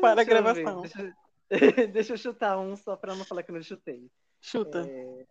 Para 0.00 0.20
a 0.22 0.24
gravação. 0.24 0.80
Deixa, 0.82 1.02
eu- 1.02 1.12
deixa 1.92 2.12
eu 2.14 2.16
chutar 2.18 2.58
um 2.58 2.76
só 2.76 2.96
pra 2.96 3.14
não 3.14 3.24
falar 3.24 3.42
que 3.42 3.50
eu 3.50 3.54
não 3.54 3.62
chutei. 3.62 4.10
Chuta. 4.40 4.80
É, 4.88 5.26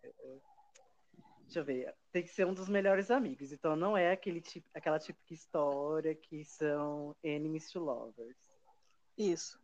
Deixa 1.42 1.58
eu 1.60 1.64
ver. 1.64 1.92
Tem 2.12 2.22
que 2.22 2.28
ser 2.28 2.46
um 2.46 2.54
dos 2.54 2.68
melhores 2.68 3.10
amigos. 3.10 3.50
Então 3.50 3.74
não 3.74 3.96
é 3.96 4.12
aquele 4.12 4.40
tipo, 4.40 4.68
aquela 4.72 4.98
típica 5.00 5.34
história 5.34 6.14
que 6.14 6.44
são 6.44 7.16
enemies 7.24 7.70
to 7.72 7.80
lovers. 7.80 8.36
Isso. 9.18 9.58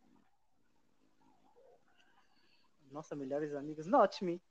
Nossa, 2.91 3.15
melhores 3.15 3.53
amigos. 3.53 3.85
Not 3.85 4.21
me. 4.23 4.41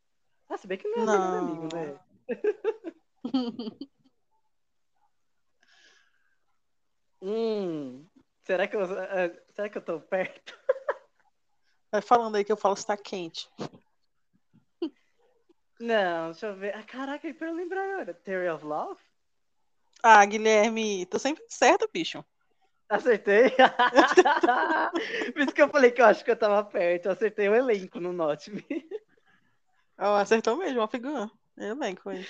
Ah, 0.48 0.56
se 0.56 0.66
bem 0.66 0.78
que 0.78 0.88
não 0.88 1.02
é 1.02 1.06
melhor 1.06 1.18
Não. 1.18 1.38
amigo, 1.48 1.68
né? 1.74 1.98
Hum. 7.22 8.06
Será 8.46 8.68
que 8.68 8.76
eu, 8.76 8.82
ah, 8.82 9.30
será 9.56 9.68
que 9.68 9.76
eu 9.76 9.82
tô 9.82 10.00
perto? 10.00 10.56
Vai 11.90 12.00
falando 12.00 12.36
aí 12.36 12.44
que 12.44 12.52
eu 12.52 12.56
falo 12.56 12.76
se 12.76 12.86
tá 12.86 12.96
quente. 12.96 13.50
Não, 15.80 16.30
deixa 16.30 16.46
eu 16.46 16.54
ver. 16.54 16.72
Ah, 16.76 16.82
caraca, 16.84 17.34
pra 17.34 17.48
eu 17.48 17.54
lembrar 17.54 17.82
agora. 17.82 18.14
Theory 18.14 18.48
of 18.48 18.64
Love? 18.64 19.00
Ah, 20.00 20.24
Guilherme, 20.24 21.04
tô 21.06 21.18
sempre 21.18 21.44
certo, 21.48 21.90
bicho. 21.92 22.24
Acertei. 22.88 23.50
Por 25.34 25.42
isso 25.42 25.52
que 25.52 25.62
eu 25.62 25.68
falei 25.68 25.90
que 25.90 26.00
eu 26.00 26.06
acho 26.06 26.24
que 26.24 26.30
eu 26.30 26.38
tava 26.38 26.62
perto. 26.62 27.06
Eu 27.06 27.12
acertei 27.12 27.48
o 27.48 27.54
elenco 27.54 27.98
no 27.98 28.12
Not 28.12 28.48
Me. 28.48 28.64
Ó, 29.98 30.16
acertou 30.16 30.56
mesmo, 30.56 30.80
a 30.82 30.88
figura. 30.88 31.28
Eu 31.56 31.74
bem 31.74 31.96
com 31.96 32.12
ele. 32.12 32.28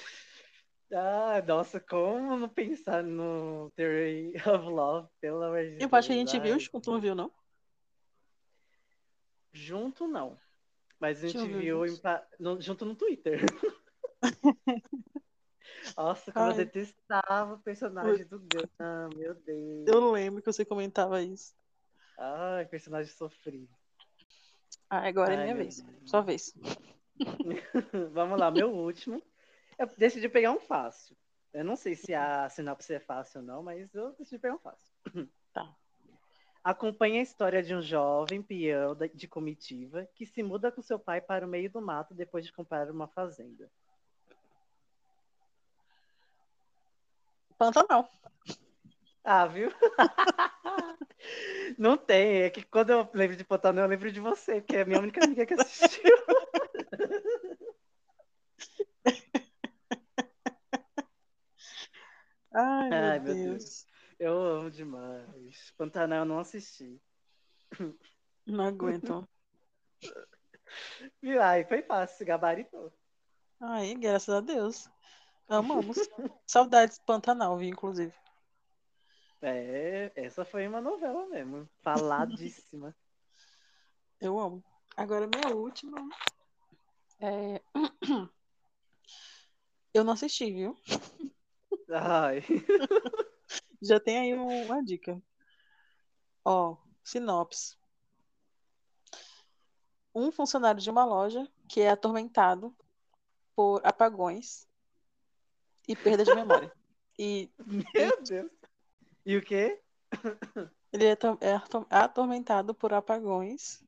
Ah, 0.92 1.42
nossa, 1.46 1.80
como 1.80 2.36
não 2.36 2.48
pensar 2.48 3.02
no 3.02 3.70
Theory 3.74 4.34
of 4.36 4.64
Love, 4.68 5.08
pelo 5.20 5.42
amor 5.42 5.62
de 5.64 5.78
Eu 5.80 5.88
acho 5.92 6.08
que 6.08 6.12
a 6.14 6.16
Deus. 6.16 6.30
gente 6.30 6.40
viu 6.40 6.58
junto, 6.60 6.90
não 6.90 7.00
viu, 7.00 7.14
não? 7.14 7.30
Junto 9.52 10.06
não. 10.06 10.38
Mas 11.00 11.18
a 11.18 11.20
Deixa 11.22 11.38
gente 11.38 11.50
eu 11.50 11.56
ver 11.58 11.62
viu 11.62 12.06
no- 12.38 12.60
junto 12.60 12.84
no 12.84 12.94
Twitter. 12.94 13.40
Nossa, 15.96 16.30
como 16.32 16.46
eu 16.46 16.50
Ai. 16.52 16.64
detestava 16.64 17.54
o 17.54 17.58
personagem 17.58 18.24
do 18.26 18.38
Gun, 18.38 19.16
meu 19.16 19.34
Deus. 19.34 19.86
Eu 19.88 20.12
lembro 20.12 20.40
que 20.42 20.52
você 20.52 20.64
comentava 20.64 21.22
isso. 21.22 21.54
Ai, 22.18 22.64
personagem 22.66 23.12
sofrido. 23.12 23.68
Ah, 24.88 25.06
agora 25.08 25.34
é 25.34 25.36
Ai, 25.36 25.42
minha 25.44 25.54
meu 25.54 25.64
vez. 25.64 25.80
Deus. 25.80 26.10
Sua 26.10 26.20
vez. 26.20 26.54
Vamos 28.12 28.38
lá, 28.38 28.50
meu 28.50 28.70
último. 28.70 29.22
Eu 29.78 29.86
decidi 29.98 30.28
pegar 30.28 30.52
um 30.52 30.60
fácil. 30.60 31.16
Eu 31.52 31.64
não 31.64 31.76
sei 31.76 31.94
se 31.94 32.14
a 32.14 32.48
sinopse 32.48 32.94
é 32.94 33.00
fácil 33.00 33.40
ou 33.40 33.46
não, 33.46 33.62
mas 33.62 33.94
eu 33.94 34.12
decidi 34.12 34.38
pegar 34.38 34.54
um 34.54 34.58
fácil. 34.58 34.92
Tá. 35.52 35.74
Acompanha 36.62 37.20
a 37.20 37.22
história 37.22 37.62
de 37.62 37.74
um 37.74 37.80
jovem 37.80 38.42
peão 38.42 38.96
de 39.14 39.28
comitiva 39.28 40.06
que 40.14 40.26
se 40.26 40.42
muda 40.42 40.72
com 40.72 40.82
seu 40.82 40.98
pai 40.98 41.20
para 41.20 41.46
o 41.46 41.48
meio 41.48 41.70
do 41.70 41.80
mato 41.80 42.12
depois 42.12 42.44
de 42.44 42.52
comprar 42.52 42.90
uma 42.90 43.06
fazenda. 43.08 43.70
Pantanal. 47.56 48.10
Ah, 49.24 49.46
viu? 49.46 49.70
Não 51.78 51.96
tem, 51.96 52.42
é 52.42 52.50
que 52.50 52.62
quando 52.62 52.90
eu 52.90 53.08
lembro 53.14 53.36
de 53.36 53.44
Pantanal, 53.44 53.84
eu 53.84 53.90
lembro 53.90 54.12
de 54.12 54.20
você, 54.20 54.60
que 54.60 54.76
é 54.76 54.82
a 54.82 54.84
minha 54.84 55.00
única 55.00 55.24
amiga 55.24 55.46
que 55.46 55.54
assistiu. 55.54 56.02
Ai, 62.58 62.88
meu, 62.88 62.98
Ai, 62.98 63.18
meu 63.18 63.34
Deus. 63.34 63.86
Eu 64.18 64.40
amo 64.40 64.70
demais. 64.70 65.74
Pantanal 65.76 66.20
eu 66.20 66.24
não 66.24 66.38
assisti. 66.38 66.98
Não 68.46 68.64
aguento. 68.64 69.28
Ai, 71.42 71.64
foi 71.66 71.82
fácil, 71.82 72.16
se 72.16 72.24
gabaritou. 72.24 72.90
Ai, 73.60 73.94
graças 73.94 74.34
a 74.34 74.40
Deus. 74.40 74.88
Amamos. 75.46 75.98
Saudades 76.46 76.98
Pantanal, 76.98 77.58
vi, 77.58 77.68
inclusive. 77.68 78.14
É, 79.42 80.10
essa 80.16 80.42
foi 80.42 80.66
uma 80.66 80.80
novela 80.80 81.26
mesmo. 81.26 81.68
Faladíssima. 81.82 82.96
Eu 84.18 84.38
amo. 84.38 84.64
Agora, 84.96 85.26
minha 85.26 85.54
última. 85.54 85.98
É... 87.20 87.60
Eu 89.92 90.04
não 90.04 90.14
assisti, 90.14 90.50
viu? 90.50 90.74
Ai. 91.90 92.42
Já 93.82 94.00
tem 94.00 94.18
aí 94.18 94.34
uma 94.34 94.82
dica. 94.82 95.20
Ó, 96.44 96.76
sinopse. 97.04 97.76
Um 100.14 100.32
funcionário 100.32 100.80
de 100.80 100.90
uma 100.90 101.04
loja 101.04 101.46
que 101.68 101.80
é 101.80 101.90
atormentado 101.90 102.74
por 103.54 103.80
apagões 103.84 104.66
e 105.86 105.94
perda 105.94 106.24
de 106.24 106.34
memória. 106.34 106.72
E 107.18 107.50
Meu 107.64 108.22
Deus. 108.22 108.50
E 109.24 109.38
o 109.38 109.42
quê? 109.42 109.80
ele 110.92 111.06
é 111.06 111.16
é 111.40 111.54
ator- 111.54 111.86
atormentado 111.88 112.74
por 112.74 112.92
apagões 112.92 113.82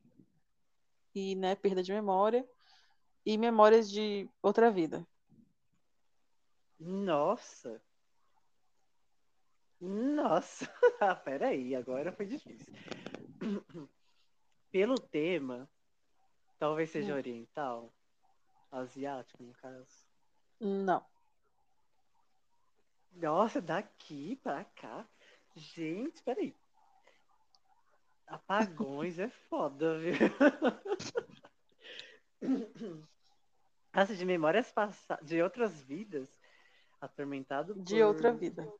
e, 1.13 1.35
né, 1.35 1.55
perda 1.55 1.83
de 1.83 1.93
memória 1.93 2.43
e 3.23 3.37
memórias 3.37 3.87
de 3.87 4.27
outra 4.41 4.71
vida. 4.71 5.07
Nossa. 6.79 7.79
Nossa. 9.79 10.69
Ah, 11.01 11.15
peraí, 11.15 11.75
agora 11.75 12.11
foi 12.11 12.25
difícil. 12.25 12.73
Pelo 14.69 14.95
tema, 14.99 15.69
talvez 16.57 16.89
seja 16.89 17.13
Hum. 17.13 17.17
oriental. 17.17 17.93
Asiático, 18.69 19.41
no 19.41 19.53
caso. 19.53 20.05
Não. 20.59 21.05
Nossa, 23.13 23.61
daqui 23.61 24.35
pra 24.43 24.65
cá. 24.65 25.07
Gente, 25.55 26.21
peraí. 26.21 26.53
Apagões 28.27 29.17
é 29.17 29.29
foda, 29.29 29.97
viu? 29.97 30.13
Nossa, 33.93 34.15
de 34.15 34.25
memórias 34.25 34.71
passadas, 34.71 35.25
de 35.25 35.41
outras 35.41 35.81
vidas, 35.81 36.29
atormentado 37.01 37.73
por... 37.73 37.83
De 37.83 38.03
outra 38.03 38.31
vida. 38.31 38.71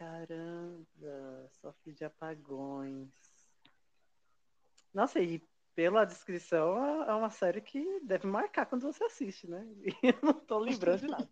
Caramba, 0.00 1.50
sofre 1.60 1.92
de 1.92 2.06
apagões. 2.06 3.10
Nossa, 4.94 5.20
e 5.20 5.46
pela 5.74 6.06
descrição, 6.06 7.04
é 7.04 7.14
uma 7.14 7.28
série 7.28 7.60
que 7.60 8.00
deve 8.00 8.26
marcar 8.26 8.64
quando 8.64 8.90
você 8.90 9.04
assiste, 9.04 9.46
né? 9.46 9.62
E 10.02 10.08
eu 10.08 10.18
não 10.22 10.32
tô 10.32 10.58
lembrando 10.58 11.00
de 11.00 11.06
nada. 11.06 11.28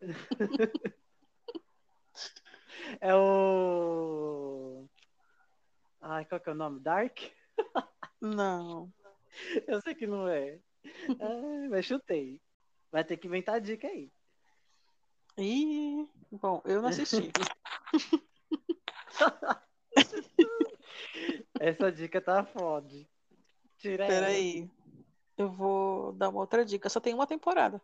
É 3.00 3.14
o. 3.14 4.86
Ai, 6.00 6.24
qual 6.24 6.40
que 6.40 6.48
é 6.48 6.52
o 6.52 6.56
nome? 6.56 6.80
Dark? 6.80 7.18
Não. 8.20 8.92
Eu 9.66 9.80
sei 9.80 9.94
que 9.94 10.06
não 10.06 10.28
é. 10.28 10.58
Ai, 11.20 11.68
mas 11.68 11.86
chutei. 11.86 12.40
Vai 12.90 13.04
ter 13.04 13.16
que 13.16 13.28
inventar 13.28 13.60
dica 13.60 13.86
aí. 13.86 14.12
E, 15.38 16.06
bom, 16.30 16.60
eu 16.66 16.82
não 16.82 16.90
assisti. 16.90 17.32
Essa 21.60 21.92
dica 21.92 22.20
tá 22.20 22.44
foda. 22.44 22.88
Tira. 23.78 24.06
Peraí. 24.06 24.70
Eu 25.36 25.50
vou 25.50 26.12
dar 26.12 26.28
uma 26.28 26.40
outra 26.40 26.64
dica. 26.64 26.88
Só 26.88 27.00
tem 27.00 27.14
uma 27.14 27.26
temporada. 27.26 27.80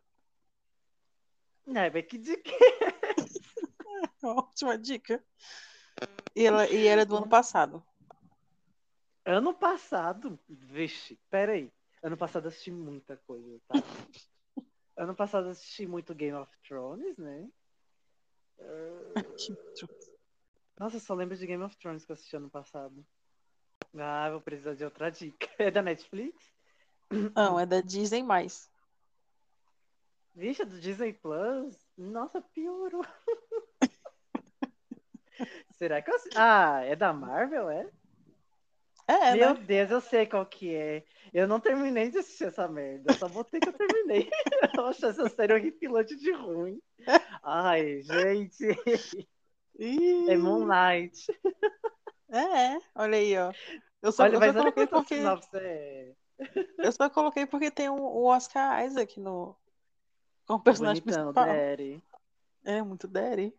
Não, 1.67 1.83
mas 1.93 2.07
que 2.07 2.19
dica? 2.19 2.51
Ótima 4.23 4.79
dica. 4.79 5.23
E 6.35 6.45
ela, 6.45 6.69
e 6.69 6.87
ela 6.87 7.03
é 7.03 7.05
do 7.05 7.17
ano 7.17 7.29
passado. 7.29 7.85
Ano 9.25 9.53
passado, 9.53 10.39
vixe, 10.49 11.19
peraí. 11.29 11.71
Ano 12.03 12.17
passado 12.17 12.45
eu 12.45 12.49
assisti 12.49 12.71
muita 12.71 13.17
coisa, 13.19 13.61
tá? 13.69 13.75
ano 14.97 15.15
passado 15.15 15.49
eu 15.49 15.51
assisti 15.51 15.87
muito 15.87 16.15
Game 16.15 16.37
of 16.37 16.51
Thrones, 16.67 17.19
né? 17.19 17.49
Nossa, 20.79 20.97
eu 20.97 21.01
só 21.01 21.15
lembro 21.15 21.37
de 21.37 21.47
Game 21.47 21.63
of 21.63 21.77
Thrones 21.77 22.05
que 22.05 22.13
eu 22.13 22.15
assisti 22.15 22.37
ano 22.37 22.49
passado. 22.49 23.05
Ah, 23.97 24.31
vou 24.31 24.41
precisar 24.41 24.75
de 24.75 24.85
outra 24.85 25.11
dica. 25.11 25.49
É 25.59 25.71
da 25.71 25.83
Netflix? 25.83 26.53
Não, 27.35 27.59
é 27.59 27.67
da 27.67 27.81
Disney. 27.81 28.25
Vixe, 30.35 30.63
é 30.63 30.65
do 30.65 30.79
Disney 30.79 31.13
Plus? 31.13 31.77
Nossa, 31.97 32.41
piorou. 32.41 33.05
Será 35.73 36.01
que 36.01 36.11
eu? 36.11 36.17
Ah, 36.37 36.85
é 36.85 36.95
da 36.95 37.13
Marvel, 37.13 37.71
é? 37.71 37.91
É, 39.09 39.35
Meu 39.35 39.55
né? 39.55 39.61
Deus, 39.65 39.91
eu 39.91 40.01
sei 40.01 40.27
qual 40.27 40.45
que 40.45 40.75
é. 40.75 41.03
Eu 41.33 41.49
não 41.49 41.59
terminei 41.59 42.11
de 42.11 42.19
assistir 42.19 42.45
essa 42.45 42.69
merda. 42.69 43.15
Só 43.15 43.27
botei 43.27 43.59
que 43.59 43.71
eu 43.71 43.73
terminei. 43.73 44.29
eu 44.79 44.87
achei 44.87 45.09
essa 45.09 45.29
série 45.31 45.55
horripilante 45.55 46.15
de 46.15 46.31
ruim. 46.33 46.79
Ai, 47.43 48.03
gente. 48.03 48.77
Ih, 49.79 50.31
É 50.31 50.37
Moonlight. 50.37 51.17
é, 52.31 52.39
é. 52.77 52.81
Olha 52.95 53.19
aí, 53.19 53.37
ó. 53.39 53.55
Eu 54.03 54.13
só, 54.13 54.25
Olha, 54.25 54.37
eu 54.37 54.43
só 54.43 54.53
mas 54.53 54.55
coloquei 54.55 54.87
porque 54.87 55.15
é. 55.15 56.15
eu 56.83 56.93
só 56.93 57.09
coloquei 57.11 57.47
porque 57.47 57.71
tem 57.71 57.89
o, 57.89 57.95
o 57.97 58.25
Oscar 58.27 58.85
Isaac 58.85 59.19
no 59.21 59.57
como 60.47 60.63
personagem 60.63 61.03
Bonitão, 61.03 61.05
principal. 61.05 61.67
Daddy. 61.73 62.01
É 62.65 62.83
muito 62.83 63.09
daddy. 63.09 63.53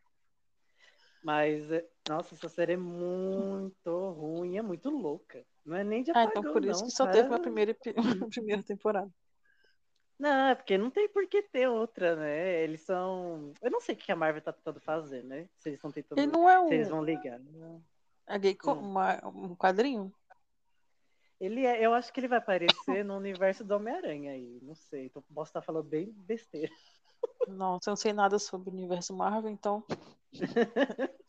Mas, 1.22 1.70
é- 1.72 1.86
nossa, 2.08 2.34
essa 2.36 2.50
série 2.50 2.74
é 2.74 2.78
muito 2.78 3.90
ruim, 4.14 4.58
é 4.58 4.62
muito 4.62 4.90
louca. 4.90 5.46
Não 5.66 5.76
é 5.78 5.84
nem 5.84 6.04
de 6.04 6.12
Ah, 6.14 6.24
apagão, 6.24 6.42
então 6.42 6.54
por 6.54 6.66
isso 6.66 6.84
não, 6.84 6.86
que 6.86 6.92
só 6.92 7.06
cara. 7.06 7.12
teve 7.12 7.30
uma 7.30 7.40
primeira, 7.40 7.76
uma 8.24 8.30
primeira 8.30 8.64
temporada. 8.64 9.12
Não, 10.20 10.50
é 10.50 10.56
porque 10.56 10.78
não 10.78 10.92
tem 10.92 11.08
por 11.08 11.26
que 11.28 11.42
ter 11.44 11.70
outra, 11.70 12.16
né? 12.18 12.62
Eles 12.62 12.82
são. 12.82 13.54
Eu 13.62 13.72
não 13.72 13.80
sei 13.80 13.96
o 13.96 13.98
que 13.98 14.12
a 14.12 14.16
Marvel 14.18 14.42
tá 14.42 14.52
tentando 14.52 14.82
fazer, 14.82 15.24
né? 15.24 15.48
Se 15.58 15.70
eles 15.70 15.78
estão 15.78 15.92
tentando. 15.92 16.20
Ele 16.20 16.32
não 16.32 16.50
é 16.50 16.60
um, 16.60 16.84
vão 16.90 17.02
ligar. 17.04 17.40
a 18.28 18.38
gay 18.38 18.54
co- 18.54 18.74
Hum. 18.74 18.80
uma- 18.82 19.26
um 19.26 19.56
quadrinho? 19.56 20.14
Ele 21.40 21.66
é, 21.66 21.86
eu 21.86 21.94
acho 21.94 22.12
que 22.12 22.20
ele 22.20 22.28
vai 22.28 22.38
aparecer 22.40 23.06
no 23.06 23.16
universo 23.16 23.64
do 23.64 23.74
Homem-Aranha 23.76 24.34
aí. 24.34 24.60
Não 24.62 24.76
sei. 24.76 25.06
Então 25.06 25.24
posso 25.34 25.52
estar 25.52 25.62
falando 25.62 25.88
bem 25.88 26.12
besteira. 26.12 26.72
Nossa, 27.48 27.90
eu 27.90 27.92
não 27.92 27.96
sei 27.96 28.12
nada 28.12 28.38
sobre 28.38 28.70
o 28.70 28.74
universo 28.74 29.14
Marvel, 29.16 29.50
então. 29.50 29.84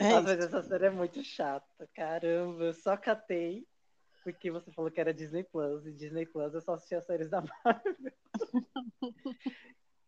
É 0.00 0.10
Nossa, 0.10 0.22
mas 0.22 0.38
essa 0.40 0.62
série 0.62 0.86
é 0.86 0.90
muito 0.90 1.22
chata. 1.22 1.88
Caramba, 1.94 2.64
eu 2.64 2.74
só 2.74 2.96
catei 2.96 3.64
porque 4.24 4.50
você 4.50 4.72
falou 4.72 4.90
que 4.90 5.00
era 5.00 5.14
Disney 5.14 5.44
Plus. 5.44 5.86
E 5.86 5.92
Disney 5.92 6.26
Plus 6.26 6.54
eu 6.54 6.60
só 6.60 6.74
assistia 6.74 6.98
as 6.98 7.04
séries 7.06 7.28
da 7.30 7.42
Marvel. 7.42 7.94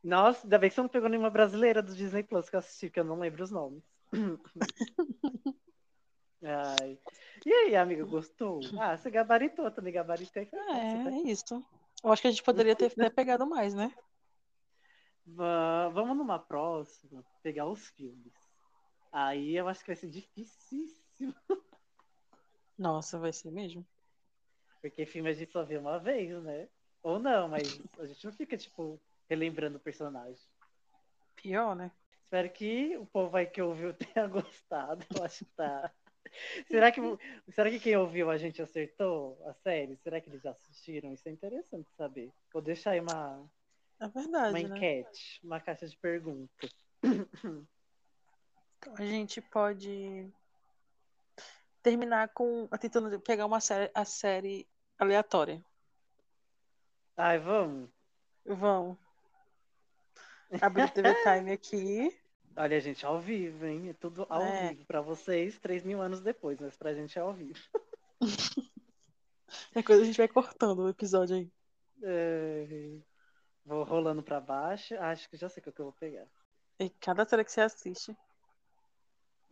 Nossa, 0.02 0.46
ainda 0.46 0.58
bem 0.58 0.68
que 0.70 0.74
você 0.74 0.80
não 0.80 0.88
pegou 0.88 1.08
nenhuma 1.08 1.30
brasileira 1.30 1.82
do 1.82 1.94
Disney 1.94 2.22
Plus 2.22 2.48
que 2.48 2.56
eu 2.56 2.60
assisti, 2.60 2.88
que 2.90 2.98
eu 2.98 3.04
não 3.04 3.18
lembro 3.18 3.44
os 3.44 3.50
nomes. 3.50 3.82
Ai. 6.42 6.98
E 7.44 7.52
aí, 7.52 7.76
amigo, 7.76 8.06
gostou? 8.06 8.60
Ah, 8.78 8.96
você 8.96 9.10
gabaritou, 9.10 9.70
também 9.70 9.92
gabaritei. 9.92 10.46
Fácil, 10.46 10.70
É, 10.70 11.04
tá? 11.04 11.10
é 11.10 11.22
isso. 11.30 11.64
Eu 12.04 12.12
acho 12.12 12.22
que 12.22 12.28
a 12.28 12.30
gente 12.30 12.42
poderia 12.42 12.76
ter 12.76 12.86
até 12.86 13.10
pegado 13.10 13.46
mais, 13.46 13.74
né? 13.74 13.92
Va- 15.26 15.88
Vamos 15.88 16.16
numa 16.16 16.38
próxima 16.38 17.24
pegar 17.42 17.66
os 17.66 17.88
filmes. 17.88 18.32
Aí 19.10 19.56
eu 19.56 19.66
acho 19.66 19.80
que 19.80 19.86
vai 19.88 19.96
ser 19.96 20.08
dificílimo, 20.08 21.34
Nossa, 22.78 23.18
vai 23.18 23.32
ser 23.32 23.50
mesmo. 23.50 23.84
Porque 24.90 25.04
filme 25.04 25.30
a 25.30 25.32
gente 25.32 25.52
só 25.52 25.64
vê 25.64 25.76
uma 25.76 25.98
vez, 25.98 26.30
né? 26.42 26.68
Ou 27.02 27.18
não, 27.18 27.48
mas 27.48 27.80
a 27.98 28.06
gente 28.06 28.24
não 28.24 28.32
fica, 28.32 28.56
tipo, 28.56 29.00
relembrando 29.28 29.76
o 29.76 29.80
personagem. 29.80 30.42
Pior, 31.34 31.74
né? 31.74 31.90
Espero 32.22 32.50
que 32.50 32.96
o 32.96 33.06
povo 33.06 33.36
aí 33.36 33.46
que 33.46 33.60
ouviu 33.60 33.92
tenha 34.14 34.26
gostado. 34.26 35.04
Eu 35.16 35.24
acho 35.24 35.44
que 35.44 35.50
tá. 35.52 35.92
Será 36.68 36.92
que, 36.92 37.00
será 37.50 37.70
que 37.70 37.80
quem 37.80 37.96
ouviu 37.96 38.30
a 38.30 38.36
gente 38.36 38.60
acertou 38.60 39.40
a 39.46 39.54
série? 39.54 39.96
Será 39.96 40.20
que 40.20 40.28
eles 40.28 40.42
já 40.42 40.50
assistiram? 40.50 41.12
Isso 41.12 41.28
é 41.28 41.32
interessante 41.32 41.88
saber. 41.96 42.32
Vou 42.52 42.60
deixar 42.60 42.90
aí 42.92 43.00
uma, 43.00 43.48
É 43.98 44.04
uma 44.04 44.08
verdade, 44.08 44.68
né? 44.68 44.76
enquete, 44.76 45.40
uma 45.42 45.60
caixa 45.60 45.86
de 45.86 45.96
perguntas. 45.96 46.70
Então, 48.78 48.94
a 48.98 49.04
gente 49.04 49.40
pode 49.40 50.30
terminar 51.82 52.28
com 52.28 52.68
tentando 52.80 53.18
pegar 53.20 53.46
uma 53.46 53.60
série, 53.60 53.90
a 53.94 54.04
série 54.04 54.68
aleatória. 54.98 55.64
Ai, 57.16 57.38
vamos. 57.38 57.88
Vamos. 58.44 58.96
Abrir 60.60 60.84
o 60.84 60.90
TV 60.90 61.14
Time 61.24 61.52
aqui. 61.52 62.16
Olha, 62.56 62.80
gente, 62.80 63.04
ao 63.04 63.20
vivo, 63.20 63.66
hein? 63.66 63.90
É 63.90 63.92
tudo 63.94 64.26
ao 64.28 64.42
É. 64.42 64.70
vivo. 64.70 64.84
Pra 64.86 65.00
vocês, 65.00 65.58
3 65.58 65.82
mil 65.84 66.00
anos 66.00 66.20
depois, 66.20 66.58
mas 66.60 66.76
pra 66.76 66.94
gente 66.94 67.18
é 67.18 67.22
ao 67.22 67.32
vivo. 67.34 67.58
Qualquer 69.72 69.82
coisa 69.84 70.02
a 70.02 70.04
gente 70.06 70.16
vai 70.16 70.28
cortando 70.28 70.80
o 70.80 70.88
episódio 70.88 71.36
aí. 71.36 71.50
É. 72.02 72.98
Vou 73.64 73.82
rolando 73.84 74.22
pra 74.22 74.40
baixo. 74.40 74.94
Acho 74.98 75.28
que 75.28 75.36
já 75.36 75.48
sei 75.48 75.60
o 75.66 75.72
que 75.72 75.80
eu 75.80 75.86
vou 75.86 75.92
pegar. 75.92 76.26
E 76.78 76.88
cada 76.90 77.24
série 77.24 77.44
que 77.44 77.52
você 77.52 77.60
assiste. 77.62 78.16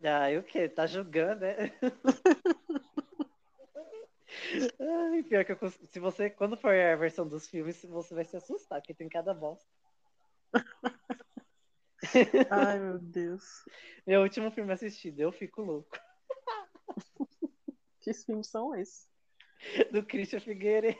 Ah, 0.03 0.29
e 0.31 0.37
o 0.37 0.43
quê? 0.43 0.69
Tá 0.69 0.85
julgando, 0.85 1.41
né? 1.41 1.55
Ai, 4.79 5.23
pior 5.23 5.45
que 5.45 5.51
eu, 5.51 5.69
se 5.69 5.99
você, 5.99 6.29
quando 6.29 6.57
for 6.57 6.73
a 6.73 6.95
versão 6.95 7.27
dos 7.27 7.47
filmes, 7.47 7.83
você 7.83 8.13
vai 8.13 8.25
se 8.25 8.37
assustar, 8.37 8.79
porque 8.79 8.93
tem 8.93 9.09
cada 9.09 9.33
bosta. 9.33 9.69
Ai, 12.49 12.79
meu 12.79 12.99
Deus. 12.99 13.43
Meu 14.05 14.21
último 14.21 14.51
filme 14.51 14.71
assistido, 14.71 15.19
eu 15.19 15.31
fico 15.31 15.61
louco. 15.61 15.97
Que 18.01 18.13
filmes 18.13 18.47
são 18.47 18.75
esses? 18.75 19.09
Do 19.91 20.05
Christian 20.05 20.39
Figueiredo. 20.39 20.99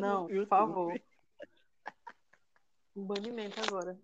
Não, 0.00 0.26
por 0.26 0.46
favor. 0.46 1.00
Um 2.96 3.04
banimento 3.04 3.60
agora. 3.60 4.00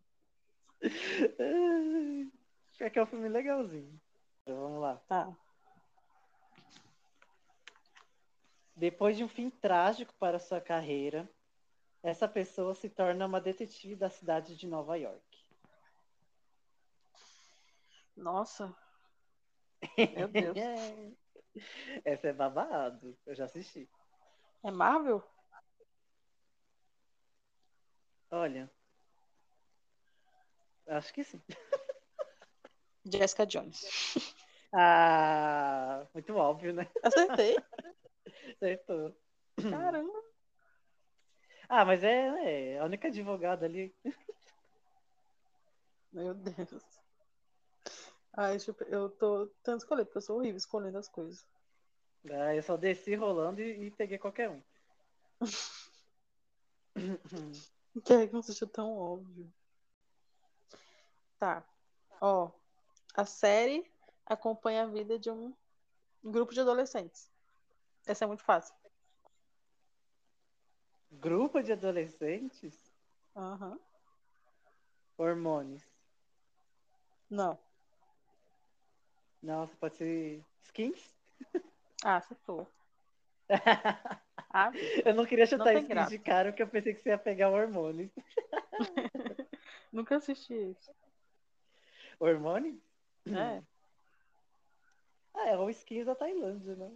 Pior 2.76 2.90
que 2.90 2.98
é 2.98 3.03
um 3.03 3.07
filme 3.07 3.28
legalzinho. 3.28 3.98
Então, 4.42 4.61
vamos 4.61 4.80
lá. 4.82 4.96
Tá. 5.09 5.34
Depois 8.83 9.16
de 9.16 9.22
um 9.22 9.28
fim 9.28 9.49
trágico 9.49 10.12
para 10.18 10.41
sua 10.41 10.61
carreira, 10.61 11.30
essa 12.03 12.26
pessoa 12.26 12.74
se 12.74 12.91
torna 12.91 13.26
uma 13.26 13.41
detetive 13.41 13.95
da 13.95 14.11
cidade 14.11 14.57
de 14.57 14.66
Nova 14.66 14.97
York. 14.97 15.47
Nossa. 18.16 18.76
Meu 20.16 20.26
Deus. 20.26 20.59
Essa 22.05 22.26
é 22.26 22.33
babado. 22.33 23.16
Eu 23.24 23.37
já 23.37 23.45
assisti. 23.45 23.89
É 24.64 24.70
Marvel? 24.72 25.22
Olha. 28.33 28.68
Acho 30.89 31.14
que 31.14 31.22
sim. 31.22 31.41
Jessica 33.05 33.47
Jones. 33.47 33.85
Ah, 34.74 36.05
muito 36.12 36.35
óbvio, 36.35 36.72
né? 36.72 36.91
Acertei. 37.01 37.57
Acertou. 38.51 39.14
Caramba. 39.70 40.22
Ah, 41.68 41.84
mas 41.84 42.05
é, 42.05 42.74
é 42.74 42.78
a 42.78 42.84
única 42.84 43.09
advogada 43.09 43.64
ali. 43.64 43.95
Meu 46.12 46.34
Deus. 46.34 46.82
Ai, 48.34 48.57
eu, 48.57 48.86
eu 48.88 49.11
tô 49.11 49.47
tentando 49.47 49.78
escolher, 49.78 50.05
porque 50.05 50.18
eu 50.18 50.22
sou 50.22 50.38
horrível 50.38 50.57
escolhendo 50.57 50.99
as 50.99 51.09
coisas. 51.09 51.47
Ah, 52.30 52.55
eu 52.55 52.62
só 52.62 52.76
desci 52.76 53.14
rolando 53.14 53.61
e, 53.61 53.86
e 53.86 53.90
peguei 53.90 54.18
qualquer 54.18 54.51
um. 54.51 54.62
Que 58.05 58.12
é 58.14 58.26
que 58.26 58.32
não 58.32 58.43
seja 58.43 58.66
tão 58.66 58.97
óbvio. 58.97 59.53
Tá. 61.38 61.62
Ó, 62.20 62.51
a 63.14 63.24
série 63.24 63.90
acompanha 64.24 64.84
a 64.84 64.86
vida 64.86 65.18
de 65.18 65.30
um 65.30 65.55
grupo 66.22 66.55
de 66.55 66.61
adolescentes. 66.61 67.32
Essa 68.07 68.24
é 68.24 68.26
muito 68.26 68.42
fácil. 68.42 68.74
Grupo 71.12 71.62
de 71.62 71.72
adolescentes? 71.72 72.92
Aham. 73.36 73.78
Hormônios. 75.18 75.82
Não. 77.30 77.59
Nossa, 79.42 79.76
pode 79.76 79.96
ser 79.96 80.42
skins? 80.62 81.14
Ah, 82.05 82.16
acertou. 82.16 82.66
Ah, 84.55 84.70
eu 85.07 85.14
não 85.14 85.24
queria 85.24 85.44
Não 85.46 85.50
chutar 85.50 85.64
tem 85.64 85.78
skins 85.78 85.88
graça. 85.88 86.11
de 86.11 86.18
cara 86.18 86.50
porque 86.53 86.62
eu 86.62 86.68
pensei 86.68 86.92
que 86.92 87.00
você 87.00 87.09
ia 87.09 87.16
pegar 87.16 87.48
hormônios. 87.48 88.11
nunca 89.90 90.16
assisti 90.16 90.53
isso. 90.53 90.90
Hormônio? 92.20 92.78
É. 93.28 93.62
Ah, 95.32 95.48
é 95.48 95.57
o 95.57 95.70
skins 95.70 96.05
da 96.05 96.14
Tailândia, 96.14 96.76
né? 96.76 96.90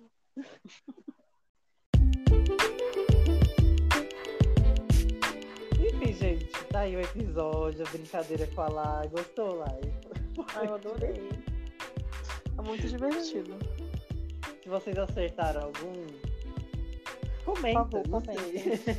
Enfim, 5.81 6.13
gente, 6.13 6.47
tá 6.71 6.81
aí 6.81 6.97
o 6.97 7.01
episódio, 7.01 7.87
a 7.87 7.91
brincadeira 7.91 8.47
com 8.49 8.61
a 8.63 8.69
Lai. 8.69 9.09
Gostou, 9.09 9.55
Lai? 9.57 9.81
Ai, 10.55 10.67
eu 10.67 10.75
adorei. 10.75 11.29
É 12.59 12.63
muito 12.63 12.87
divertido. 12.87 13.57
Se 14.63 14.69
vocês 14.69 14.99
acertaram 14.99 15.63
algum, 15.63 15.93
Por 17.45 17.55
comenta. 17.55 17.81
favor, 17.81 18.09
não 18.09 18.21
comentem. 18.21 18.77
sei. 18.77 18.97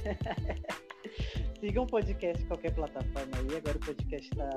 Sigam 1.60 1.84
o 1.84 1.88
podcast 1.88 2.44
em 2.44 2.48
qualquer 2.48 2.74
plataforma 2.74 3.38
aí. 3.38 3.58
Agora 3.58 3.78
o 3.78 3.80
podcast 3.80 4.30
tá, 4.36 4.50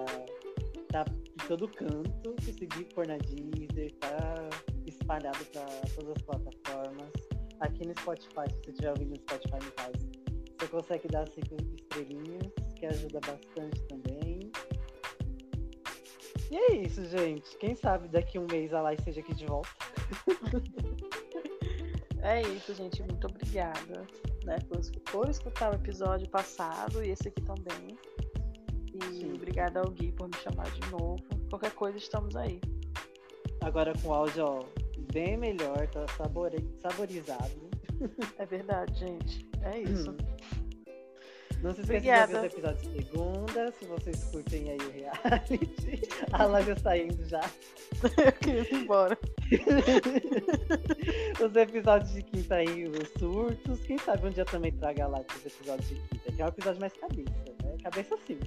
tá 0.89 1.05
em 1.11 1.49
todo 1.49 1.68
canto. 1.68 2.35
Consegui 2.45 2.85
pôr 2.95 3.07
na 3.07 3.16
Deezer, 3.18 3.93
tá 3.95 4.49
espalhado 5.11 5.44
pra 5.46 5.66
todas 5.94 6.16
as 6.16 6.22
plataformas. 6.22 7.12
Aqui 7.61 7.86
no 7.86 7.92
Spotify, 7.98 8.48
se 8.48 8.56
você 8.64 8.70
estiver 8.70 8.90
ouvindo 8.90 9.11
no 9.11 9.16
Spotify 9.16 9.64
no 9.64 9.72
caso, 9.72 10.11
você 10.58 10.68
consegue 10.68 11.08
dar 11.08 11.28
cinco 11.28 11.56
estrelinhas, 11.76 12.52
que 12.76 12.86
ajuda 12.86 13.20
bastante 13.20 13.82
também. 13.88 14.52
E 16.50 16.56
é 16.56 16.76
isso, 16.76 17.04
gente. 17.06 17.56
Quem 17.58 17.74
sabe 17.74 18.08
daqui 18.08 18.38
um 18.38 18.46
mês 18.50 18.72
a 18.72 18.80
Lai 18.80 18.94
esteja 18.94 19.20
aqui 19.20 19.34
de 19.34 19.46
volta. 19.46 19.68
É 22.22 22.42
isso, 22.42 22.74
gente. 22.74 23.02
Muito 23.02 23.26
obrigada 23.26 24.06
né, 24.44 24.58
por, 24.68 24.78
por 25.11 25.30
escutar 25.30 25.72
o 25.72 25.74
episódio 25.76 26.28
passado 26.28 27.02
e 27.02 27.12
esse 27.12 27.28
aqui 27.28 27.40
também. 27.40 27.98
E 28.92 29.20
Sim. 29.20 29.32
obrigada 29.32 29.80
ao 29.80 29.90
Gui 29.90 30.12
por 30.12 30.28
me 30.28 30.36
chamar 30.36 30.70
de 30.70 30.90
novo. 30.90 31.16
Qualquer 31.48 31.70
coisa, 31.70 31.96
estamos 31.96 32.36
aí. 32.36 32.61
Agora 33.62 33.94
com 34.02 34.12
áudio, 34.12 34.44
ó, 34.44 34.64
bem 35.12 35.36
melhor, 35.36 35.86
tá 35.88 36.06
sabore... 36.16 36.64
saborizado. 36.80 37.70
É 38.38 38.46
verdade, 38.46 38.98
gente. 38.98 39.48
É 39.62 39.78
isso. 39.78 40.16
Não 41.62 41.74
se 41.74 41.82
esqueça 41.82 41.98
Obrigada. 41.98 42.26
de 42.26 42.34
ouvir 42.36 42.46
os 42.46 42.52
episódios 42.54 42.82
de 42.82 43.02
segunda, 43.02 43.72
se 43.72 43.84
vocês 43.84 44.24
curtem 44.24 44.70
aí 44.70 44.78
o 44.78 44.90
reality. 44.90 46.08
A 46.32 46.44
Lá 46.46 46.62
já 46.62 46.72
está 46.72 46.96
indo 46.96 47.22
já. 47.28 47.40
Eu 48.24 48.32
queria 48.32 48.62
ir 48.62 48.74
embora. 48.74 49.18
os 51.44 51.56
episódios 51.56 52.12
de 52.14 52.22
quinta 52.22 52.54
aí, 52.54 52.88
os 52.88 53.08
surtos. 53.18 53.78
Quem 53.80 53.98
sabe 53.98 54.26
um 54.26 54.30
dia 54.30 54.46
também 54.46 54.72
traga 54.72 55.06
lá 55.06 55.20
os 55.36 55.46
episódios 55.46 55.88
de 55.88 55.96
quinta, 55.96 56.32
que 56.32 56.40
é 56.40 56.44
um 56.46 56.48
episódio 56.48 56.80
mais 56.80 56.92
cabeça, 56.94 57.30
né? 57.62 57.76
Cabeça 57.82 58.16
sim. 58.26 58.40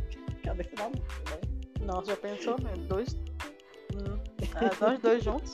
Cabeça 0.43 0.75
da 0.75 0.89
música, 0.89 1.29
né? 1.29 1.85
Nossa, 1.85 2.07
já 2.07 2.17
pensou 2.17 2.59
mesmo? 2.63 2.83
Dois. 2.85 3.13
Hum. 3.93 4.17
Ah, 4.55 4.71
nós 4.81 4.99
dois 4.99 5.23
juntos? 5.23 5.53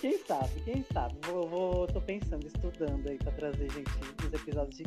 Quem 0.00 0.16
sabe, 0.18 0.60
quem 0.64 0.82
sabe? 0.92 1.14
Vou, 1.26 1.46
vou, 1.46 1.86
tô 1.86 2.00
pensando, 2.00 2.46
estudando 2.46 3.06
aí 3.06 3.18
pra 3.18 3.32
trazer 3.32 3.70
gente 3.70 3.90
nos 4.22 4.32
episódios 4.32 4.76
de. 4.76 4.84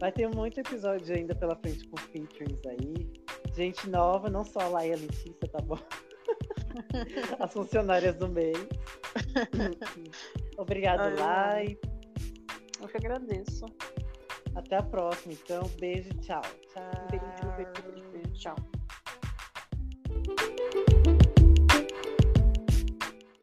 Vai 0.00 0.10
ter 0.10 0.26
muito 0.28 0.58
episódio 0.58 1.14
ainda 1.14 1.34
pela 1.34 1.54
frente 1.56 1.86
com 1.88 1.96
features 1.98 2.60
aí. 2.66 3.12
Gente 3.54 3.88
nova, 3.90 4.30
não 4.30 4.42
só 4.42 4.60
a 4.60 4.68
Laia 4.68 4.90
e 4.90 4.92
a 4.94 4.96
Letícia, 4.96 5.48
tá 5.52 5.58
bom? 5.60 5.78
As 7.38 7.52
funcionárias 7.52 8.16
do 8.16 8.28
mês. 8.28 8.56
Obrigado, 10.56 11.00
Ai, 11.00 11.16
Lai. 11.16 11.78
Eu 12.80 12.88
que 12.88 12.96
agradeço. 12.96 13.66
Até 14.54 14.76
a 14.76 14.82
próxima, 14.82 15.34
então. 15.34 15.62
Beijo, 15.78 16.08
tchau. 16.20 16.42
Tchau. 16.72 17.06
Beijo, 17.10 17.56
beijo, 17.56 18.10
beijo. 18.12 18.32
Tchau. 18.32 18.56